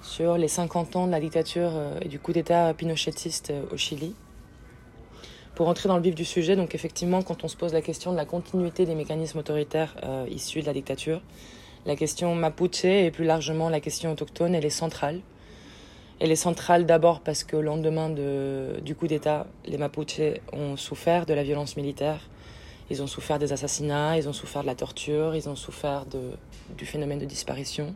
[0.01, 4.15] sur les 50 ans de la dictature euh, et du coup d'État pinochetiste au Chili.
[5.55, 8.13] Pour entrer dans le vif du sujet, donc effectivement, quand on se pose la question
[8.13, 9.93] de la continuité des mécanismes autoritaires
[10.29, 11.21] issus de la dictature,
[11.85, 15.19] la question mapuche et plus largement la question autochtone, elle est centrale.
[16.21, 20.77] Elle est centrale d'abord parce que au lendemain de, du coup d'État, les Mapuches ont
[20.77, 22.29] souffert de la violence militaire
[22.89, 26.05] ils ont souffert des assassinats, ils ont souffert de la torture, ils ont souffert
[26.77, 27.95] du phénomène de disparition.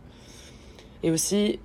[1.03, 1.59] Et aussi,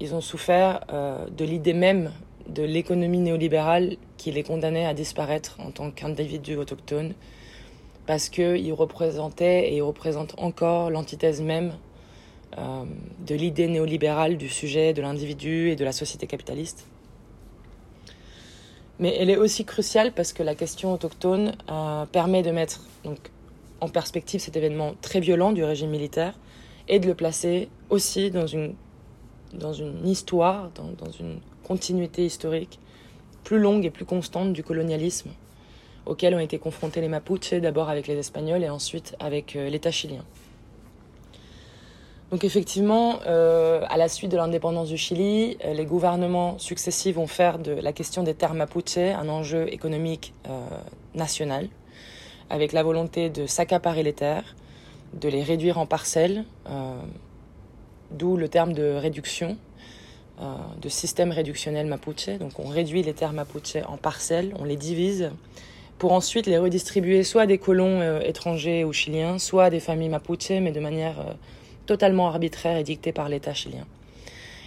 [0.00, 2.12] ils ont souffert euh, de l'idée même
[2.48, 7.14] de l'économie néolibérale qui les condamnait à disparaître en tant qu'individus autochtones,
[8.06, 11.72] parce qu'ils représentaient et ils représentent encore l'antithèse même
[12.58, 12.84] euh,
[13.26, 16.86] de l'idée néolibérale du sujet de l'individu et de la société capitaliste.
[18.98, 22.80] Mais elle est aussi cruciale parce que la question autochtone euh, permet de mettre
[23.80, 26.34] en perspective cet événement très violent du régime militaire
[26.88, 28.74] et de le placer aussi dans une,
[29.52, 32.78] dans une histoire, dans, dans une continuité historique
[33.42, 35.30] plus longue et plus constante du colonialisme
[36.06, 39.90] auquel ont été confrontés les Mapuches, d'abord avec les Espagnols et ensuite avec euh, l'État
[39.90, 40.24] chilien.
[42.34, 47.28] Donc effectivement, euh, à la suite de l'indépendance du Chili, euh, les gouvernements successifs vont
[47.28, 50.58] faire de la question des terres mapuche un enjeu économique euh,
[51.14, 51.68] national,
[52.50, 54.56] avec la volonté de s'accaparer les terres,
[55.12, 56.44] de les réduire en parcelles,
[58.10, 59.56] d'où le terme de réduction,
[60.82, 62.30] de système réductionnel mapuche.
[62.40, 65.30] Donc on réduit les terres mapuche en parcelles, on les divise
[65.98, 70.72] pour ensuite les redistribuer soit des colons étrangers ou chiliens, soit des familles mapuche, mais
[70.72, 71.36] de manière
[71.86, 73.86] totalement arbitraire et dicté par l'État chilien.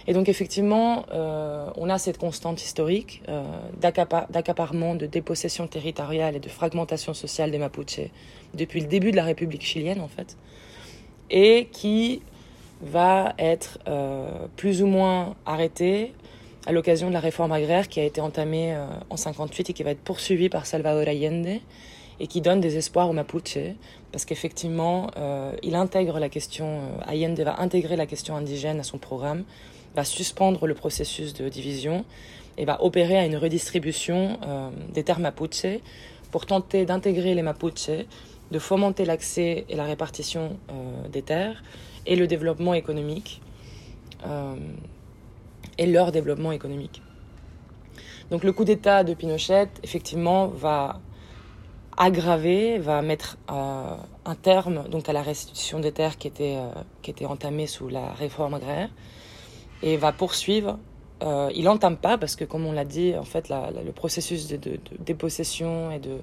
[0.08, 3.42] Et donc effectivement, euh, on a cette constante historique euh,
[3.78, 8.08] d'accaparement, de dépossession territoriale et de fragmentation sociale des Mapuches
[8.54, 10.38] depuis le début de la République chilienne en fait,
[11.28, 12.22] et qui
[12.80, 16.14] va être euh, plus ou moins arrêté
[16.66, 18.74] à l'occasion de la réforme agraire qui a été entamée
[19.10, 21.60] en 58 et qui va être poursuivie par Salvador Allende
[22.20, 23.58] et qui donne des espoirs aux Mapuche,
[24.12, 28.82] parce qu'effectivement, euh, il intègre la question, euh, Allende va intégrer la question indigène à
[28.82, 29.44] son programme,
[29.94, 32.04] va suspendre le processus de division
[32.56, 35.66] et va opérer à une redistribution euh, des terres Mapuche
[36.30, 37.90] pour tenter d'intégrer les Mapuche,
[38.50, 41.62] de fomenter l'accès et la répartition euh, des terres
[42.06, 43.42] et le développement économique
[45.78, 47.02] et leur développement économique.
[48.30, 51.00] Donc le coup d'État de Pinochet, effectivement, va
[51.98, 56.70] aggravé, va mettre euh, un terme donc à la restitution des terres qui était, euh,
[57.02, 58.88] qui était entamée sous la réforme agraire
[59.82, 60.78] et va poursuivre.
[61.24, 64.56] Euh, il n'entame pas parce que, comme on l'a dit, en fait, le processus de,
[64.56, 66.18] de, dépossession et de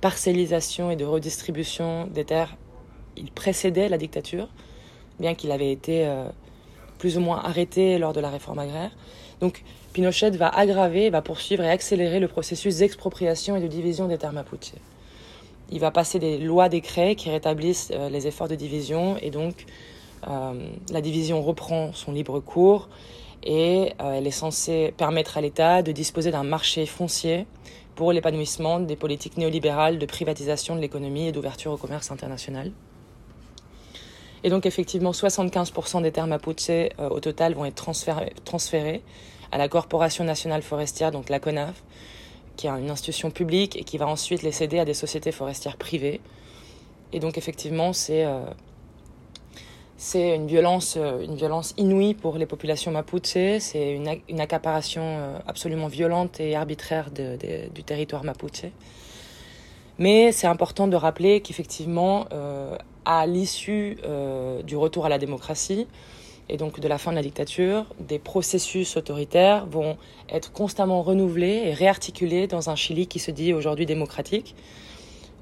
[0.00, 2.56] parcellisation et de redistribution des terres,
[3.16, 4.48] il précédait la dictature,
[5.18, 6.08] bien qu'il avait été
[6.98, 8.92] plus ou moins arrêté lors de la réforme agraire.
[9.40, 14.18] Donc, Pinochet va aggraver, va poursuivre et accélérer le processus d'expropriation et de division des
[14.18, 14.74] terres mapuches
[15.70, 19.66] il va passer des lois, décrets qui rétablissent euh, les efforts de division et donc
[20.28, 22.88] euh, la division reprend son libre cours
[23.42, 27.46] et euh, elle est censée permettre à l'État de disposer d'un marché foncier
[27.94, 32.72] pour l'épanouissement des politiques néolibérales de privatisation de l'économie et d'ouverture au commerce international.
[34.44, 37.74] Et donc effectivement, 75% des terres mapuche au total vont être
[38.44, 39.02] transférés
[39.50, 41.82] à la Corporation nationale forestière, donc la CONAF,
[42.58, 45.76] qui est une institution publique et qui va ensuite les céder à des sociétés forestières
[45.78, 46.20] privées.
[47.12, 48.42] Et donc effectivement, c'est euh,
[50.14, 53.60] une violence, euh, une violence inouïe pour les populations mapuche.
[53.60, 58.66] C'est une, accaparation euh, absolument violente et arbitraire du territoire mapuche.
[59.98, 62.26] Mais c'est important de rappeler qu'effectivement,
[63.04, 63.98] à l'issue
[64.64, 65.88] du retour à la démocratie
[66.48, 69.96] et donc de la fin de la dictature, des processus autoritaires vont
[70.28, 74.54] être constamment renouvelés et réarticulés dans un Chili qui se dit aujourd'hui démocratique.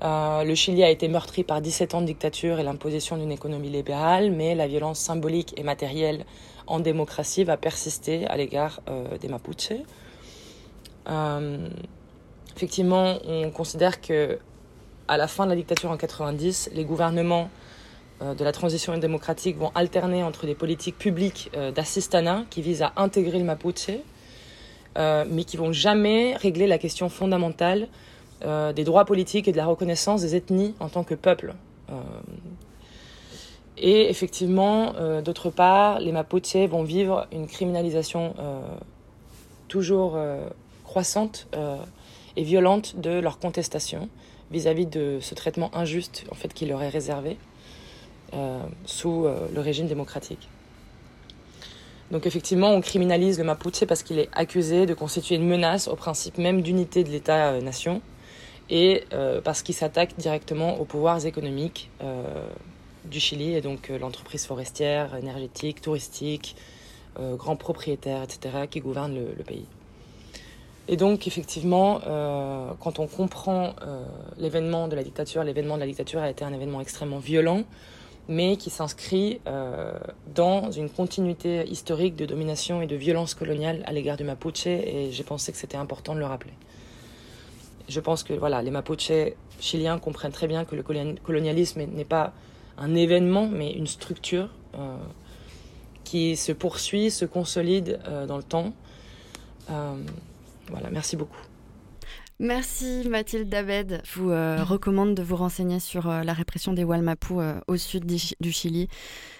[0.03, 3.71] Euh, le Chili a été meurtri par 17 ans de dictature et l'imposition d'une économie
[3.71, 6.27] libérale, mais la violence symbolique et matérielle
[6.67, 9.73] en démocratie va persister à l'égard euh, des Mapuches.
[11.09, 11.69] Euh,
[12.57, 14.39] effectivement, on considère que
[15.09, 17.49] à la fin de la dictature en 90, les gouvernements
[18.21, 22.93] de la transition démocratique vont alterner entre des politiques publiques euh, d'assistanat qui visent à
[22.97, 23.91] intégrer le Mapuche,
[24.97, 27.89] euh, mais qui vont jamais régler la question fondamentale
[28.77, 31.55] des droits politiques et de la reconnaissance des ethnies en tant que peuple.
[33.79, 34.93] et effectivement,
[35.23, 38.35] d'autre part, les Mapuche vont vivre une criminalisation
[39.69, 40.19] toujours
[40.85, 41.49] croissante
[42.37, 44.11] et violente de leur contestation
[44.51, 47.39] vis-à-vis de ce traitement injuste en fait qui leur est réservé.
[48.35, 50.49] Euh, sous euh, le régime démocratique.
[52.11, 55.95] Donc effectivement, on criminalise le Mapuche parce qu'il est accusé de constituer une menace au
[55.95, 58.03] principe même d'unité de l'État-nation
[58.69, 61.89] et euh, parce qu'il s'attaque directement aux pouvoirs économiques
[63.05, 66.57] du Chili et donc l'entreprise forestière, énergétique, touristique,
[67.17, 69.67] grands propriétaires, etc., qui gouvernent le, pays.
[70.89, 72.01] Et donc effectivement,
[72.81, 73.77] quand on comprend
[74.37, 77.63] l'événement de la dictature, l'événement de la dictature a été un événement extrêmement violent
[78.29, 79.93] mais qui s'inscrit euh,
[80.35, 85.11] dans une continuité historique de domination et de violence coloniale à l'égard du Mapuche, et
[85.13, 86.53] j'ai pensé que c'était important de le rappeler.
[87.89, 92.33] Je pense que voilà, les Mapuches chiliens comprennent très bien que le colonialisme n'est pas
[92.79, 94.97] un événement, mais une structure euh,
[96.05, 98.73] qui se poursuit, se consolide euh, dans le temps.
[99.69, 101.41] voilà, merci beaucoup.
[102.39, 104.03] Merci Mathilde Abed.
[104.05, 107.79] Je vous euh, recommande de vous renseigner sur euh, la répression des Walmapu euh, au
[107.79, 108.89] sud du Chili.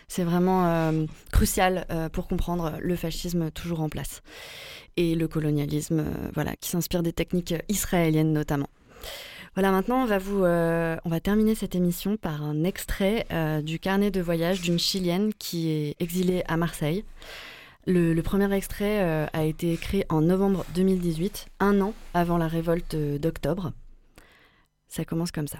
[0.09, 0.93] C'est vraiment
[1.33, 4.23] crucial pour comprendre le fascisme toujours en place
[4.97, 8.69] et le colonialisme voilà, qui s'inspire des techniques israéliennes notamment.
[9.57, 13.27] Voilà, maintenant on va, vous, on va terminer cette émission par un extrait
[13.65, 17.03] du carnet de voyage d'une Chilienne qui est exilée à Marseille.
[17.89, 22.97] Le, premier extrait euh, a été écrit en novembre 2018, un an avant la révolte
[22.97, 23.73] d'octobre.
[24.89, 25.59] Ça commence comme ça.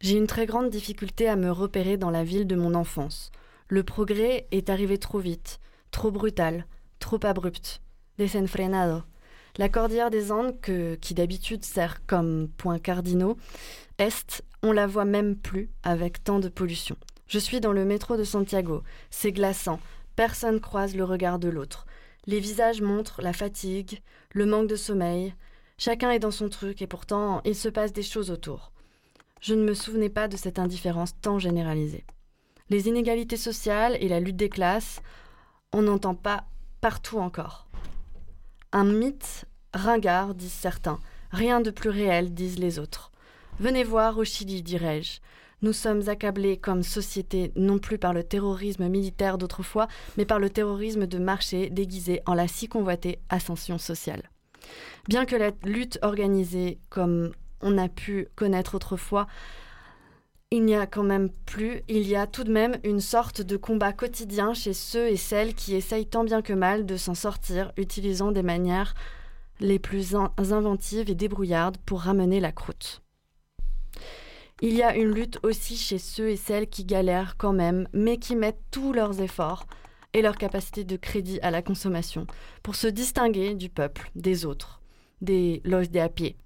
[0.00, 3.30] J'ai une très grande difficulté à me repérer dans la ville de mon enfance.
[3.68, 5.60] Le progrès est arrivé trop vite,
[5.92, 6.66] trop brutal,
[6.98, 7.80] trop abrupt,
[8.18, 9.02] desenfrenado.
[9.56, 10.56] La cordillère des Andes,
[11.00, 13.36] qui d'habitude sert comme point cardinaux,
[13.98, 16.96] est, on la voit même plus avec tant de pollution.
[17.28, 18.82] Je suis dans le métro de Santiago.
[19.10, 19.78] C'est glaçant.
[20.16, 21.86] Personne croise le regard de l'autre.
[22.26, 24.00] Les visages montrent la fatigue,
[24.30, 25.34] le manque de sommeil.
[25.76, 28.72] Chacun est dans son truc et pourtant il se passe des choses autour.
[29.40, 32.04] Je ne me souvenais pas de cette indifférence tant généralisée.
[32.70, 35.02] Les inégalités sociales et la lutte des classes,
[35.72, 36.44] on n'entend pas
[36.80, 37.66] partout encore.
[38.72, 39.44] Un mythe
[39.74, 41.00] ringard, disent certains.
[41.30, 43.12] Rien de plus réel, disent les autres.
[43.58, 45.20] Venez voir au Chili, dirais-je.
[45.62, 50.50] Nous sommes accablés comme société non plus par le terrorisme militaire d'autrefois, mais par le
[50.50, 54.30] terrorisme de marché déguisé en la si convoitée ascension sociale.
[55.08, 59.26] Bien que la lutte organisée comme on a pu connaître autrefois,
[60.50, 63.56] il n'y a quand même plus, il y a tout de même une sorte de
[63.56, 67.72] combat quotidien chez ceux et celles qui essayent tant bien que mal de s'en sortir,
[67.76, 68.94] utilisant des manières
[69.60, 73.03] les plus inventives et débrouillardes pour ramener la croûte.
[74.62, 78.18] Il y a une lutte aussi chez ceux et celles qui galèrent quand même, mais
[78.18, 79.66] qui mettent tous leurs efforts
[80.12, 82.26] et leur capacité de crédit à la consommation
[82.62, 84.80] pour se distinguer du peuple, des autres,
[85.20, 86.36] des loges des à pied.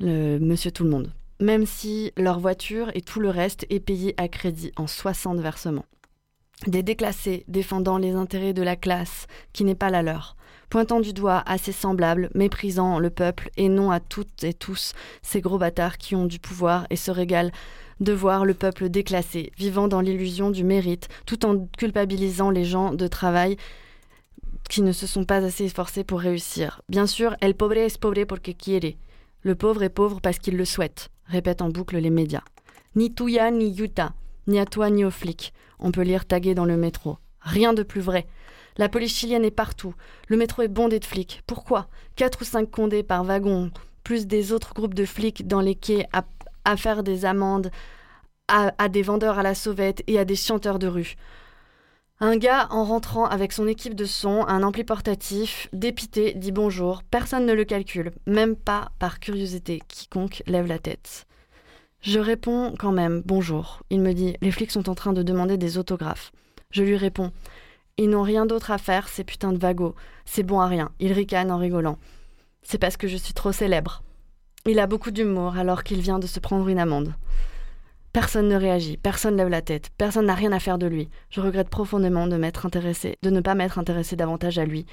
[0.00, 1.12] Monsieur tout le monde.
[1.40, 5.86] Même si leur voiture et tout le reste est payé à crédit en 60 versements.
[6.66, 10.36] Des déclassés défendant les intérêts de la classe qui n'est pas la leur
[10.72, 14.94] pointant du doigt à ses semblables, méprisant le peuple et non à toutes et tous
[15.20, 17.50] ces gros bâtards qui ont du pouvoir et se régalent
[18.00, 22.94] de voir le peuple déclassé, vivant dans l'illusion du mérite, tout en culpabilisant les gens
[22.94, 23.58] de travail
[24.70, 26.80] qui ne se sont pas assez efforcés pour réussir.
[26.88, 28.96] Bien sûr, el pobre es pobre porque quiere.
[29.42, 32.44] Le pauvre est pauvre parce qu'il le souhaite, répètent en boucle les médias.
[32.96, 34.14] Ni tuya ni yuta,
[34.46, 35.52] ni à toi ni aux flics.
[35.78, 37.18] On peut lire tagué dans le métro.
[37.40, 38.26] Rien de plus vrai.
[38.78, 39.94] La police chilienne est partout.
[40.28, 41.42] Le métro est bondé de flics.
[41.46, 41.88] Pourquoi?
[42.16, 43.70] Quatre ou cinq condés par wagon,
[44.04, 47.70] plus des autres groupes de flics dans les quais à, faire des amendes
[48.48, 51.16] à, à, des vendeurs à la sauvette et à des chanteurs de rue.
[52.20, 57.02] Un gars, en rentrant avec son équipe de son, un ampli portatif, dépité, dit bonjour.
[57.02, 59.82] Personne ne le calcule, même pas par curiosité.
[59.88, 61.26] Quiconque lève la tête.
[62.02, 63.82] Je réponds quand même bonjour.
[63.90, 66.32] Il me dit les flics sont en train de demander des autographes.
[66.70, 67.32] Je lui réponds
[67.98, 69.94] ils n'ont rien d'autre à faire, ces putains de vagos.
[70.24, 70.90] C'est bon à rien.
[70.98, 71.98] Il ricane en rigolant.
[72.62, 74.02] C'est parce que je suis trop célèbre.
[74.66, 77.14] Il a beaucoup d'humour alors qu'il vient de se prendre une amende.
[78.12, 81.08] Personne ne réagit, personne lève la tête, personne n'a rien à faire de lui.
[81.30, 84.84] Je regrette profondément de m'être intéressé, de ne pas m'être intéressé davantage à lui,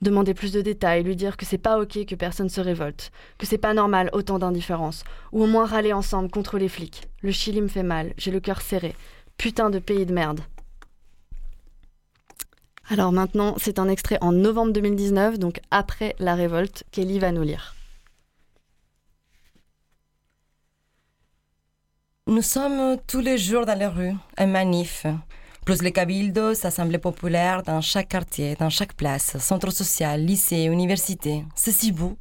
[0.00, 3.46] Demander plus de détails, lui dire que c'est pas ok que personne se révolte, que
[3.46, 7.08] c'est pas normal autant d'indifférence, ou au moins râler ensemble contre les flics.
[7.20, 8.94] Le Chili me fait mal, j'ai le cœur serré.
[9.36, 10.40] Putain de pays de merde.
[12.88, 17.42] Alors maintenant, c'est un extrait en novembre 2019, donc après la révolte, qu'Ellie va nous
[17.42, 17.76] lire.
[22.26, 25.04] Nous sommes tous les jours dans les rues, un manif,
[25.64, 31.44] plus les cabildos, assemblées populaires dans chaque quartier, dans chaque place, centre social, lycée, université.
[31.54, 32.16] C'est si beau.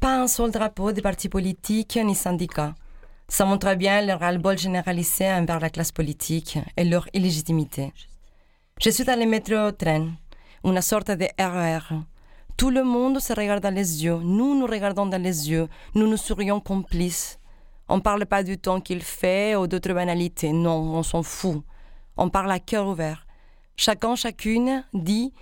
[0.00, 2.74] Pas un seul drapeau des partis politiques ni syndicats.
[3.28, 7.92] Ça montre bien le ras-le-bol généralisé envers la classe politique et leur illégitimité.
[8.80, 10.08] Je suis dans le métro-train,
[10.64, 11.96] une sorte de RER.
[12.56, 14.18] Tout le monde se regarde dans les yeux.
[14.18, 15.68] Nous nous regardons dans les yeux.
[15.94, 17.38] Nous nous sourions complices.
[17.88, 20.52] On ne parle pas du temps qu'il fait ou d'autres banalités.
[20.52, 21.64] Non, on s'en fout.
[22.16, 23.26] On parle à cœur ouvert.
[23.76, 25.32] Chacun, chacune dit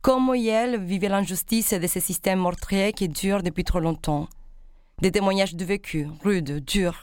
[0.00, 4.28] comment elle vivait l'injustice de ces systèmes meurtriers qui durent depuis trop longtemps.
[5.00, 7.00] Des témoignages de vécu, rudes, durs.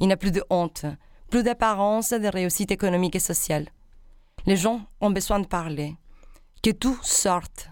[0.00, 0.86] Il n'y a plus de honte,
[1.30, 3.68] plus d'apparence de réussite économique et sociale.
[4.46, 5.96] Les gens ont besoin de parler.
[6.62, 7.68] Que tout sorte.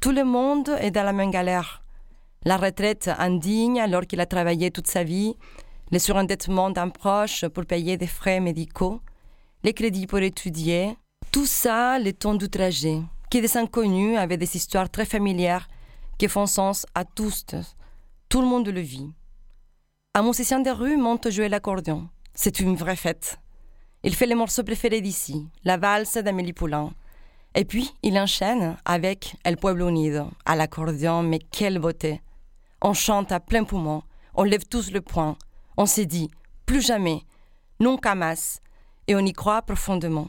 [0.00, 1.82] Tout le monde est dans la même galère.
[2.44, 5.34] La retraite indigne alors qu'il a travaillé toute sa vie,
[5.90, 9.00] le surendettement d'un proche pour payer des frais médicaux,
[9.64, 10.96] les crédits pour étudier,
[11.32, 12.48] tout ça, le temps du
[13.30, 15.68] qui des inconnus avec des histoires très familières
[16.18, 17.46] qui font sens à tous.
[18.28, 19.10] Tout le monde le vit.
[20.14, 22.08] Un musicien de rue monte jouer l'accordéon.
[22.34, 23.38] C'est une vraie fête.
[24.02, 26.92] Il fait les morceaux préférés d'ici, la valse d'Amélie Poulain.
[27.54, 32.20] Et puis, il enchaîne avec El Pueblo Unido, à l'accordéon, mais quelle beauté!
[32.82, 34.02] On chante à plein poumon,
[34.34, 35.38] on lève tous le poing,
[35.78, 36.30] on se dit,
[36.66, 37.22] plus jamais,
[37.80, 38.60] non camas,
[39.06, 40.28] et on y croit profondément.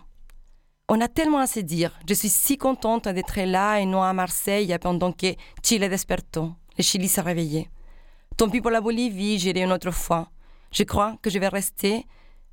[0.88, 1.92] On a tellement à se dire.
[2.08, 6.54] Je suis si contente d'être là et non à Marseille pendant que Chile despertó.
[6.78, 7.70] Le Chili s'est réveillé.
[8.38, 10.30] Tant pis pour la Bolivie, j'irai une autre fois.
[10.72, 12.06] Je crois que je vais rester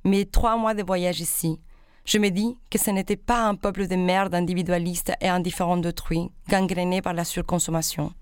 [0.03, 1.59] mes trois mois de voyage ici.
[2.05, 6.29] Je me dis que ce n'était pas un peuple de merde individualiste et indifférent d'autrui,
[6.49, 8.13] gangréné par la surconsommation.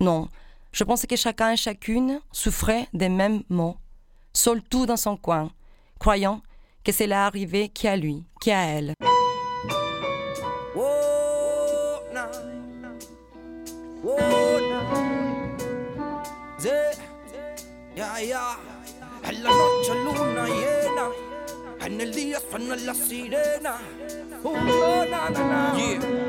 [0.00, 0.28] Non,
[0.72, 3.76] je pense que chacun et chacune souffrait des mêmes maux,
[4.32, 5.50] seul tout dans son coin,
[5.98, 6.42] croyant
[6.88, 8.94] que c'est arrivé qu'à lui, qu'à elle.
[17.94, 18.56] Ya, ya,
[19.22, 21.10] en la noche luna llena,
[21.84, 23.76] en el día suena la sirena.
[24.42, 24.54] Uh,
[25.10, 25.74] na, na, na.
[25.76, 26.28] Yeah.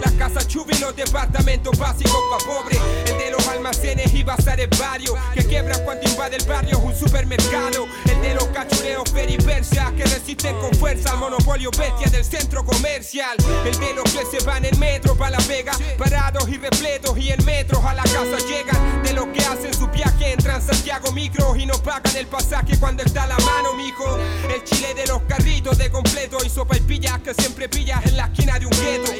[0.00, 2.78] las casas chubi los departamentos básicos pa' pobre.
[3.06, 5.14] El de los almacenes y bazares varios.
[5.34, 7.86] Que quiebran cuando invade el barrio un supermercado.
[8.10, 13.36] El de los cachureos periversias que resisten con fuerza al monopolio bestia del centro comercial.
[13.64, 15.72] El de los que se van en metro pa' la vega.
[15.98, 19.02] Parados y repletos y en metros a la casa llegan.
[19.02, 23.02] De los que hacen su viaje entran Santiago Micro y no pagan el pasaje cuando
[23.02, 24.18] está la mano, mijo.
[24.52, 28.16] El chile de los carritos de completo y sopa y pillas que siempre pillas en
[28.16, 29.12] la esquina de un gueto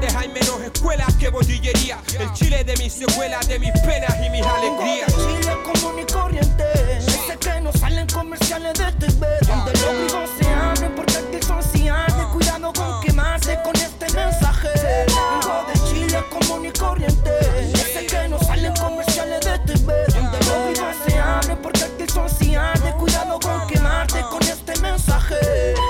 [0.00, 1.98] donde hay menos escuelas que botillería.
[2.18, 5.10] El Chile de mis secuelas, de mis penas y mis alegrías.
[5.14, 6.64] Chile común y corriente.
[6.98, 9.26] Ese que no salen comerciales de TV.
[9.46, 14.68] Donde los vivos se abren porque aquí son de Cuidado con quemarse con este mensaje.
[15.06, 17.30] Vengo de Chile común y corriente.
[17.72, 19.94] Ese que no salen comerciales de TV.
[20.08, 25.36] Donde los vivos se abren porque aquí son de Cuidado con quemarte con este mensaje.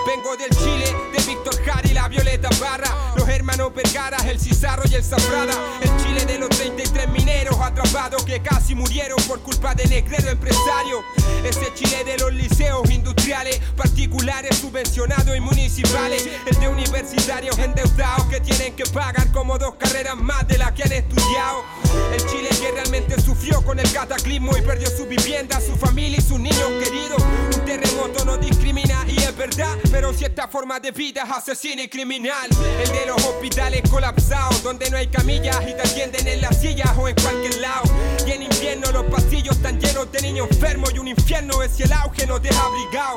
[0.06, 2.88] Vengo del Chile Víctor Jara la Violeta Barra.
[3.16, 5.52] Los hermanos Vergara, el Cizarro y el Zafrada.
[5.80, 7.58] El Chile de los 33 mineros
[8.26, 11.02] que casi murieron por culpa de Negredo empresario.
[11.44, 16.28] Ese Chile de los liceos industriales, particulares, subvencionados y municipales.
[16.44, 20.82] El de universitarios endeudados que tienen que pagar como dos carreras más de las que
[20.82, 21.64] han estudiado.
[22.12, 26.22] El Chile que realmente sufrió con el cataclismo y perdió su vivienda, su familia y
[26.22, 27.22] sus niños queridos.
[27.54, 31.88] Un terremoto no discrimina y es verdad, pero cierta forma de vida es asesina y
[31.88, 32.48] criminal.
[32.78, 36.90] El de los hospitales colapsados, donde no hay camillas y te atienden en las sillas
[36.98, 37.85] o en cualquier lado.
[38.26, 41.82] Y en invierno los pasillos están llenos de niños enfermos y un infierno es si
[41.84, 43.16] el auge no deja abrigado.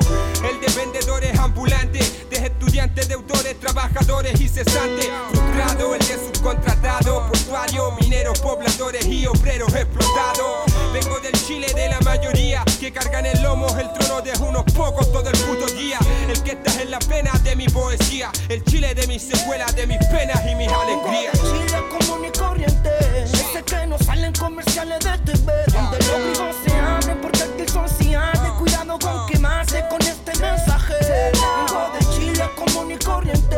[0.50, 5.10] El de vendedores ambulantes, de estudiantes, deudores, trabajadores y cesantes.
[5.32, 10.69] Frustrado, el de subcontratados, portuarios, mineros, pobladores y obreros explotados.
[10.94, 15.12] Vengo del Chile de la mayoría que cargan el lomo el trono de unos pocos
[15.12, 16.00] todo el puto día.
[16.28, 19.86] El que está en la pena de mi poesía, el Chile de mis secuelas, de
[19.86, 21.34] mis penas y mis alegrías.
[21.34, 22.90] Chile común y corriente,
[23.24, 27.88] ese que no salen comerciales de TV, donde los vivos se abren porque aquí son
[27.88, 28.52] cianes.
[28.58, 30.96] Cuidado con quemarse con este mensaje.
[31.34, 33.58] Vengo de Chile común y corriente,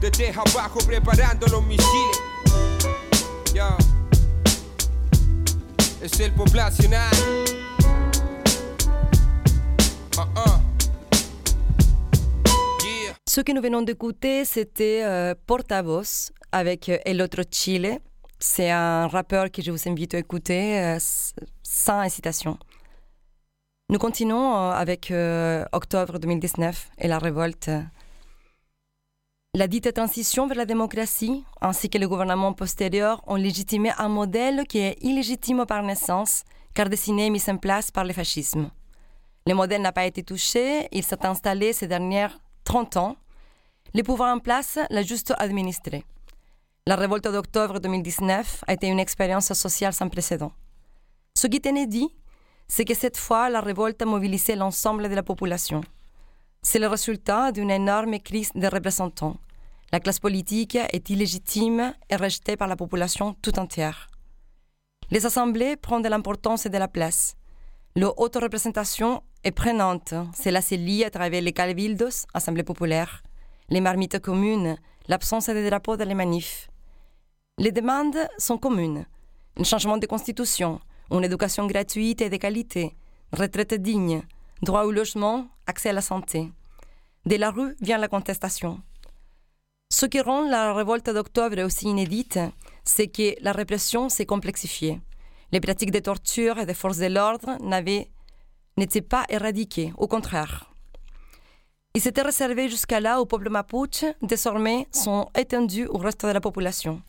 [0.00, 2.18] Desde abajo preparando los misiles.
[3.54, 3.76] Ya.
[6.00, 6.20] Es.
[10.18, 10.60] Uh-uh.
[12.84, 13.14] Yeah.
[13.26, 17.98] Ce que nous venons d'écouter, c'était euh, Portavoz avec euh, El Otro Chile.
[18.38, 20.98] C'est un rappeur que je vous invite à écouter euh,
[21.62, 22.58] sans hésitation.
[23.90, 25.12] Nous continuons euh, avec
[25.72, 27.70] octobre 2019 et la révolte.
[29.54, 34.66] La dite transition vers la démocratie ainsi que le gouvernement postérieur ont légitimé un modèle
[34.68, 36.44] qui est illégitime par naissance
[36.74, 38.70] car dessiné et mis en place par le fascisme.
[39.46, 43.16] Le modèle n'a pas été touché, il s'est installé ces dernières 30 ans.
[43.94, 46.04] Le pouvoir en place l'a juste administré.
[46.86, 50.52] La révolte d'octobre 2019 a été une expérience sociale sans précédent.
[51.34, 52.14] Ce qui est inédit,
[52.66, 55.80] c'est que cette fois, la révolte a mobilisé l'ensemble de la population.
[56.70, 59.38] C'est le résultat d'une énorme crise des représentants.
[59.90, 64.10] La classe politique est illégitime et rejetée par la population tout entière.
[65.10, 67.36] Les assemblées prennent de l'importance et de la place.
[67.96, 70.12] Leur haute représentation est prenante.
[70.38, 73.22] Cela se lie à travers les cabildos, assemblées populaires,
[73.70, 76.68] les marmites communes, l'absence de drapeaux dans les manifs.
[77.56, 79.06] Les demandes sont communes.
[79.56, 82.94] Un changement de constitution, une éducation gratuite et de qualité,
[83.32, 84.20] retraite digne,
[84.60, 86.52] droit au logement, accès à la santé.
[87.28, 88.80] De la rue vient la contestation.
[89.90, 92.38] Ce qui rend la révolte d'octobre aussi inédite,
[92.84, 94.98] c'est que la répression s'est complexifiée.
[95.52, 97.58] Les pratiques de torture et des forces de l'ordre
[98.78, 100.72] n'étaient pas éradiquées, au contraire.
[101.92, 106.40] Ils s'étaient réservés jusqu'à là au peuple mapuche, désormais sont étendus au reste de la
[106.40, 107.02] population.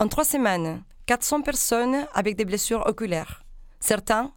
[0.00, 3.44] En trois semaines, 400 personnes avec des blessures oculaires,
[3.78, 4.32] certains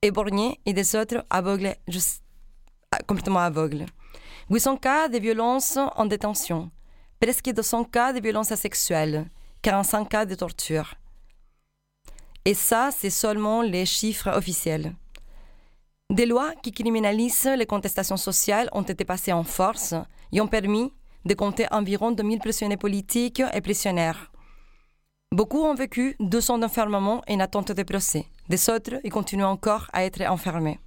[0.00, 1.74] éborgnés et des autres aveugles,
[3.06, 3.86] complètement aveugles.
[4.50, 6.70] 800 cas de violences en détention,
[7.20, 9.26] presque 200 cas de violences sexuelles,
[9.62, 10.94] 45 cas de torture.
[12.44, 14.94] Et ça, c'est seulement les chiffres officiels.
[16.10, 19.94] Des lois qui criminalisent les contestations sociales ont été passées en force
[20.32, 20.92] et ont permis
[21.26, 24.32] de compter environ 2000 prisonniers politiques et prisonnières.
[25.30, 28.24] Beaucoup ont vécu deux ans d'enfermement en attente de procès.
[28.48, 30.80] Des autres, ils continuent encore à être enfermés.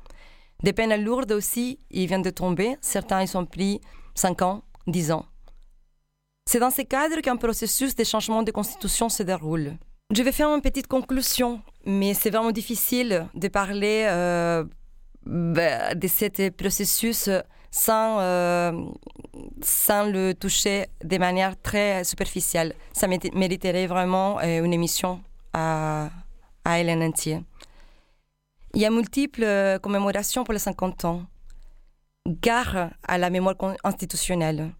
[0.64, 2.78] Des peines lourdes aussi, ils viennent de tomber.
[2.82, 3.82] Certains, ils ont pris
[4.16, 5.26] 5 ans, 10 ans.
[6.50, 9.74] C'est dans ce cadre qu'un processus de changement de constitution se déroule.
[10.14, 14.64] Je vais faire une petite conclusion, mais c'est vraiment difficile de parler euh,
[15.26, 17.30] bah, de ce processus
[17.72, 18.72] sans, euh,
[19.62, 22.76] sans le toucher de manière très superficielle.
[22.92, 25.22] Ça mérite- mériterait vraiment euh, une émission
[25.54, 26.10] à,
[26.66, 27.40] à en entier.
[28.74, 31.24] Il y a multiples euh, commémorations pour les 50 ans.
[32.26, 34.72] Gare à la mémoire institutionnelle.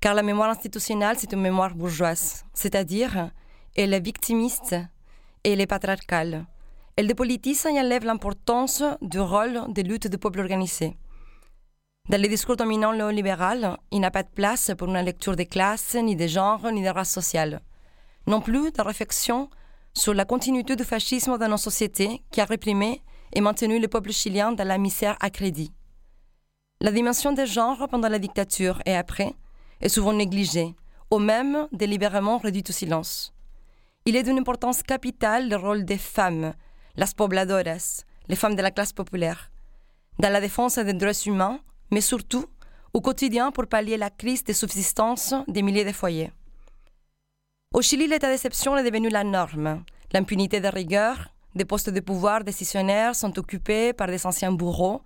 [0.00, 3.30] Car la mémoire institutionnelle, c'est une mémoire bourgeoise, c'est-à-dire
[3.76, 4.74] elle est victimiste
[5.44, 6.44] et elle est patriarcale.
[6.96, 10.96] Elle dépolitise et enlève l'importance du rôle des luttes des peuples organisés.
[12.10, 15.94] Dans les discours dominants néolibéral, il n'a pas de place pour une lecture des classes,
[15.94, 17.62] ni des genres, ni des races sociales.
[18.26, 19.48] Non plus de réflexion
[19.94, 23.02] sur la continuité du fascisme dans nos sociétés qui a réprimé
[23.32, 25.72] et maintenu le peuple chilien dans la misère à crédit.
[26.80, 29.34] La dimension des genres pendant la dictature et après
[29.80, 30.74] est souvent négligée,
[31.10, 33.34] ou même délibérément réduite au silence.
[34.06, 36.54] Il est d'une importance capitale le rôle des femmes,
[36.96, 39.50] las pobladoras, les femmes de la classe populaire,
[40.18, 41.60] dans la défense des droits humains,
[41.90, 42.46] mais surtout
[42.92, 46.32] au quotidien pour pallier la crise de subsistance des milliers de foyers.
[47.72, 49.84] Au Chili, l'état d'exception est devenu la norme.
[50.12, 55.02] L'impunité de rigueur, des postes de pouvoir décisionnaires sont occupés par des anciens bourreaux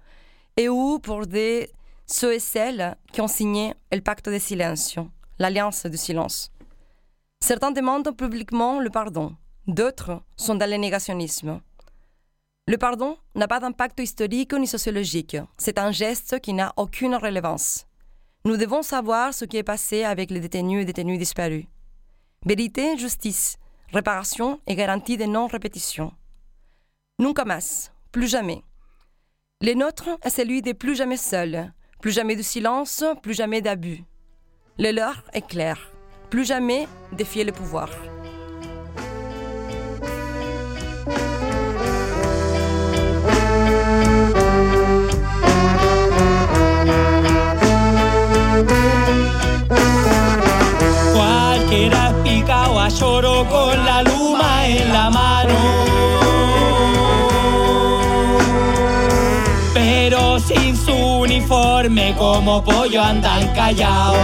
[0.56, 1.70] et ou pour des
[2.06, 6.50] ceux et celles qui ont signé le pacte de silencio, l'alliance du silence.
[7.40, 9.36] Certains demandent publiquement le pardon,
[9.66, 11.60] d'autres sont dans le négationnisme.
[12.66, 15.36] Le pardon n'a pas d'impact historique ni sociologique.
[15.58, 17.86] C'est un geste qui n'a aucune relevance.
[18.46, 21.66] Nous devons savoir ce qui est passé avec les détenus et détenus disparus.
[22.46, 23.56] Vérité, justice,
[23.92, 26.12] réparation et garantie de non-répétition.
[27.20, 28.64] Nunca más, plus jamais.
[29.60, 34.02] Le nôtre est celui de plus jamais seul, plus jamais de silence, plus jamais d'abus.
[34.80, 35.92] Le leur est clair,
[36.28, 37.88] plus jamais défier le pouvoir.
[61.44, 64.18] Uniforme como pollo andan callados.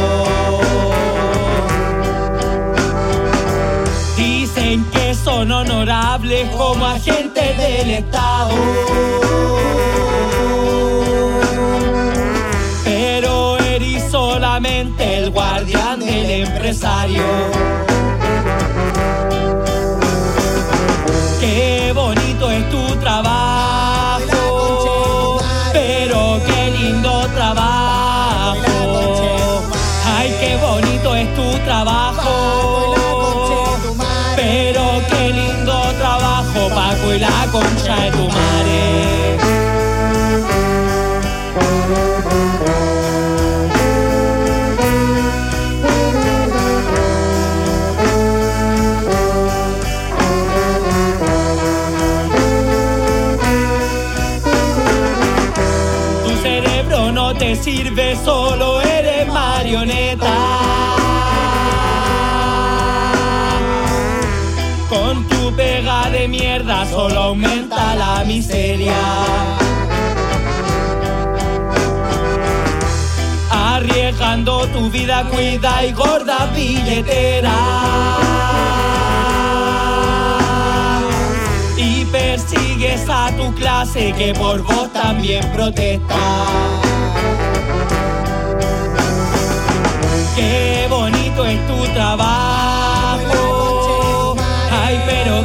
[4.16, 8.54] Dicen que son honorables como agentes del Estado.
[12.84, 17.22] Pero eres solamente el guardián del empresario.
[21.40, 23.79] Qué bonito es tu trabajo,
[67.00, 69.00] solo aumenta la miseria.
[73.50, 77.58] Arriesgando tu vida, cuida y gorda billetera.
[81.78, 86.22] Y persigues a tu clase que por vos también protesta.
[90.36, 92.99] Qué bonito es tu trabajo.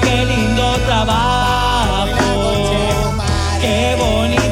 [0.01, 2.07] Qué lindo trabajo.
[3.61, 4.44] Qué bonito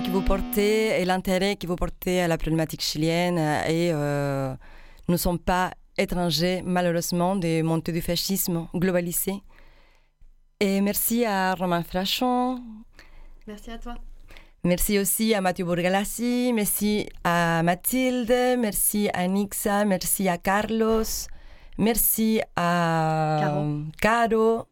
[0.00, 3.38] que vous portez et l'intérêt que vous portez à la problématique chilienne.
[3.66, 4.54] Et euh,
[5.08, 9.34] nous ne sommes pas étrangers, malheureusement, des montées du fascisme globalisé.
[10.60, 12.60] Et merci à Romain Frachon.
[13.46, 13.94] Merci à toi.
[14.64, 21.04] Merci aussi à Mathieu Bourgalassi, merci à Mathilde, merci à Nixa, merci à Carlos,
[21.78, 24.66] merci à Caro, Caro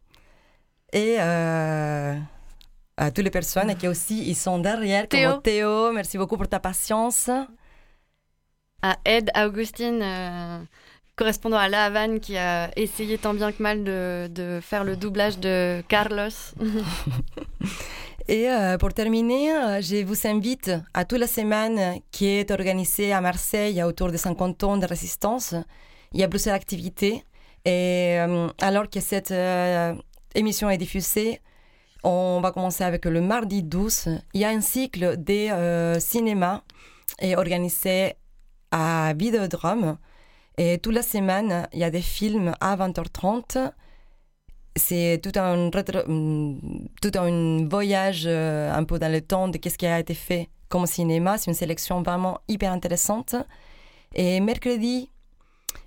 [0.91, 2.15] et euh,
[2.97, 5.31] à toutes les personnes qui aussi ils sont derrière, Théo.
[5.31, 5.91] comme Théo.
[5.91, 7.29] Merci beaucoup pour ta patience.
[8.81, 10.59] À Ed Augustine, euh,
[11.15, 14.95] correspondant à La Havane, qui a essayé tant bien que mal de, de faire le
[14.95, 16.29] doublage de Carlos.
[18.27, 23.13] Et euh, pour terminer, euh, je vous invite à toute la semaine qui est organisée
[23.13, 25.53] à Marseille autour des 50 ans de résistance.
[26.11, 27.23] Il y a plusieurs activités.
[27.65, 29.33] Et euh, alors que cette
[30.33, 31.39] émission est diffusée,
[32.05, 34.21] on va commencer avec le mardi 12.
[34.33, 36.63] Il y a un cycle de euh, cinéma
[37.19, 38.13] et organisé
[38.71, 39.97] à Vidéodrome.
[40.57, 43.71] Et toute la semaine, il y a des films à 20h30
[44.77, 45.71] c'est tout un,
[46.07, 46.59] hum,
[47.01, 50.49] tout un voyage euh, un peu dans le temps de qu'est-ce qui a été fait
[50.69, 51.37] comme cinéma.
[51.37, 53.35] C'est une sélection vraiment hyper intéressante.
[54.13, 55.09] Et mercredi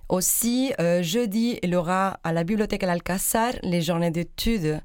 [0.08, 4.80] aussi, euh, jeudi, il y aura à la bibliothèque à l'Alcazar les journées d'études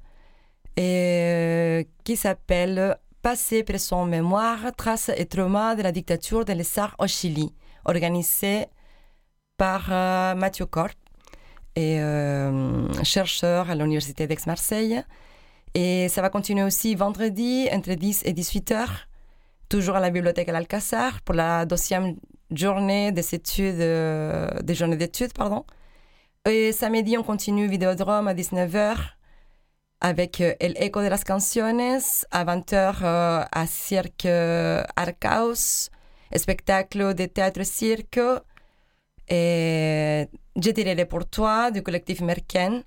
[0.78, 6.96] et, euh, qui s'appelle Passé, présent, mémoire, traces et traumas de la dictature des Lézards
[7.00, 7.54] au Chili,
[7.86, 8.66] organisé
[9.58, 10.90] par euh, Mathieu Cort
[11.76, 15.02] et euh, chercheur à l'Université d'Aix-Marseille.
[15.74, 19.08] Et ça va continuer aussi vendredi entre 10 et 18 heures,
[19.70, 22.18] toujours à la bibliothèque à l'Alcazar pour la deuxième
[22.52, 25.66] journée des études, des journées d'études, pardon.
[26.46, 28.98] Et samedi, on continue Vidéodrome à 19h
[30.04, 35.89] avec euh, El Eco de las Canciones, à 20h euh, à Cirque euh, Arcaos,
[36.36, 38.20] spectacle de théâtre-cirque
[39.30, 40.28] et
[40.62, 42.84] Je tirerai pour toi du collectif Merken.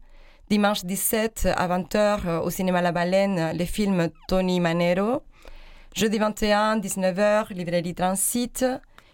[0.49, 5.23] Dimanche 17 à 20h au cinéma La Baleine, le film Tony Manero.
[5.95, 8.65] Jeudi 21, 19h, librairie Transit.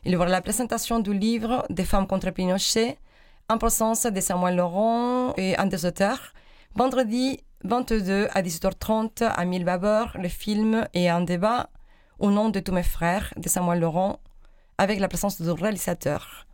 [0.04, 2.98] Il y aura la présentation du livre Des femmes contre Pinochet
[3.48, 6.32] en présence de Samuel Laurent et un des auteurs.
[6.74, 11.70] Vendredi 22 à 18h30 à Mille Babord, le film et un débat
[12.18, 14.20] au nom de tous mes frères de Samuel Laurent
[14.78, 16.46] avec la présence du réalisateur.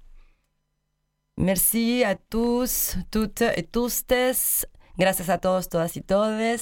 [1.36, 4.04] Merci a tous, toutes et tous.
[4.98, 6.58] Gracias a todos, todas y todes.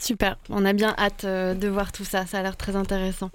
[0.00, 3.30] Super, on a bien hâte euh, de voir tout ça, ça a l'air très intéressant.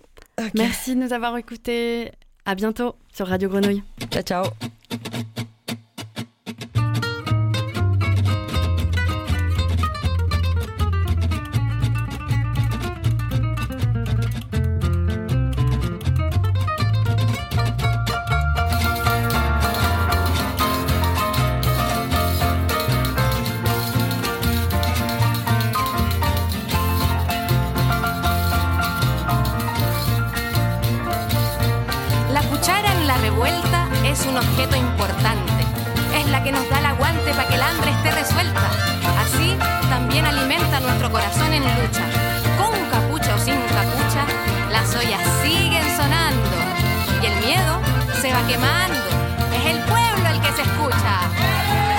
[0.54, 2.12] Merci de nous avoir écoutés.
[2.46, 3.84] À bientôt sur Radio Grenouille.
[4.12, 5.47] Ciao, ciao.
[33.38, 35.64] vuelta es un objeto importante.
[36.16, 38.68] Es la que nos da el aguante para que el hambre esté resuelta.
[39.22, 39.56] Así
[39.90, 42.04] también alimenta nuestro corazón en lucha.
[42.58, 44.26] Con capucha o sin capucha,
[44.72, 46.58] las ollas siguen sonando.
[47.22, 47.80] Y el miedo
[48.22, 49.06] se va quemando.
[49.54, 51.97] Es el pueblo el que se escucha.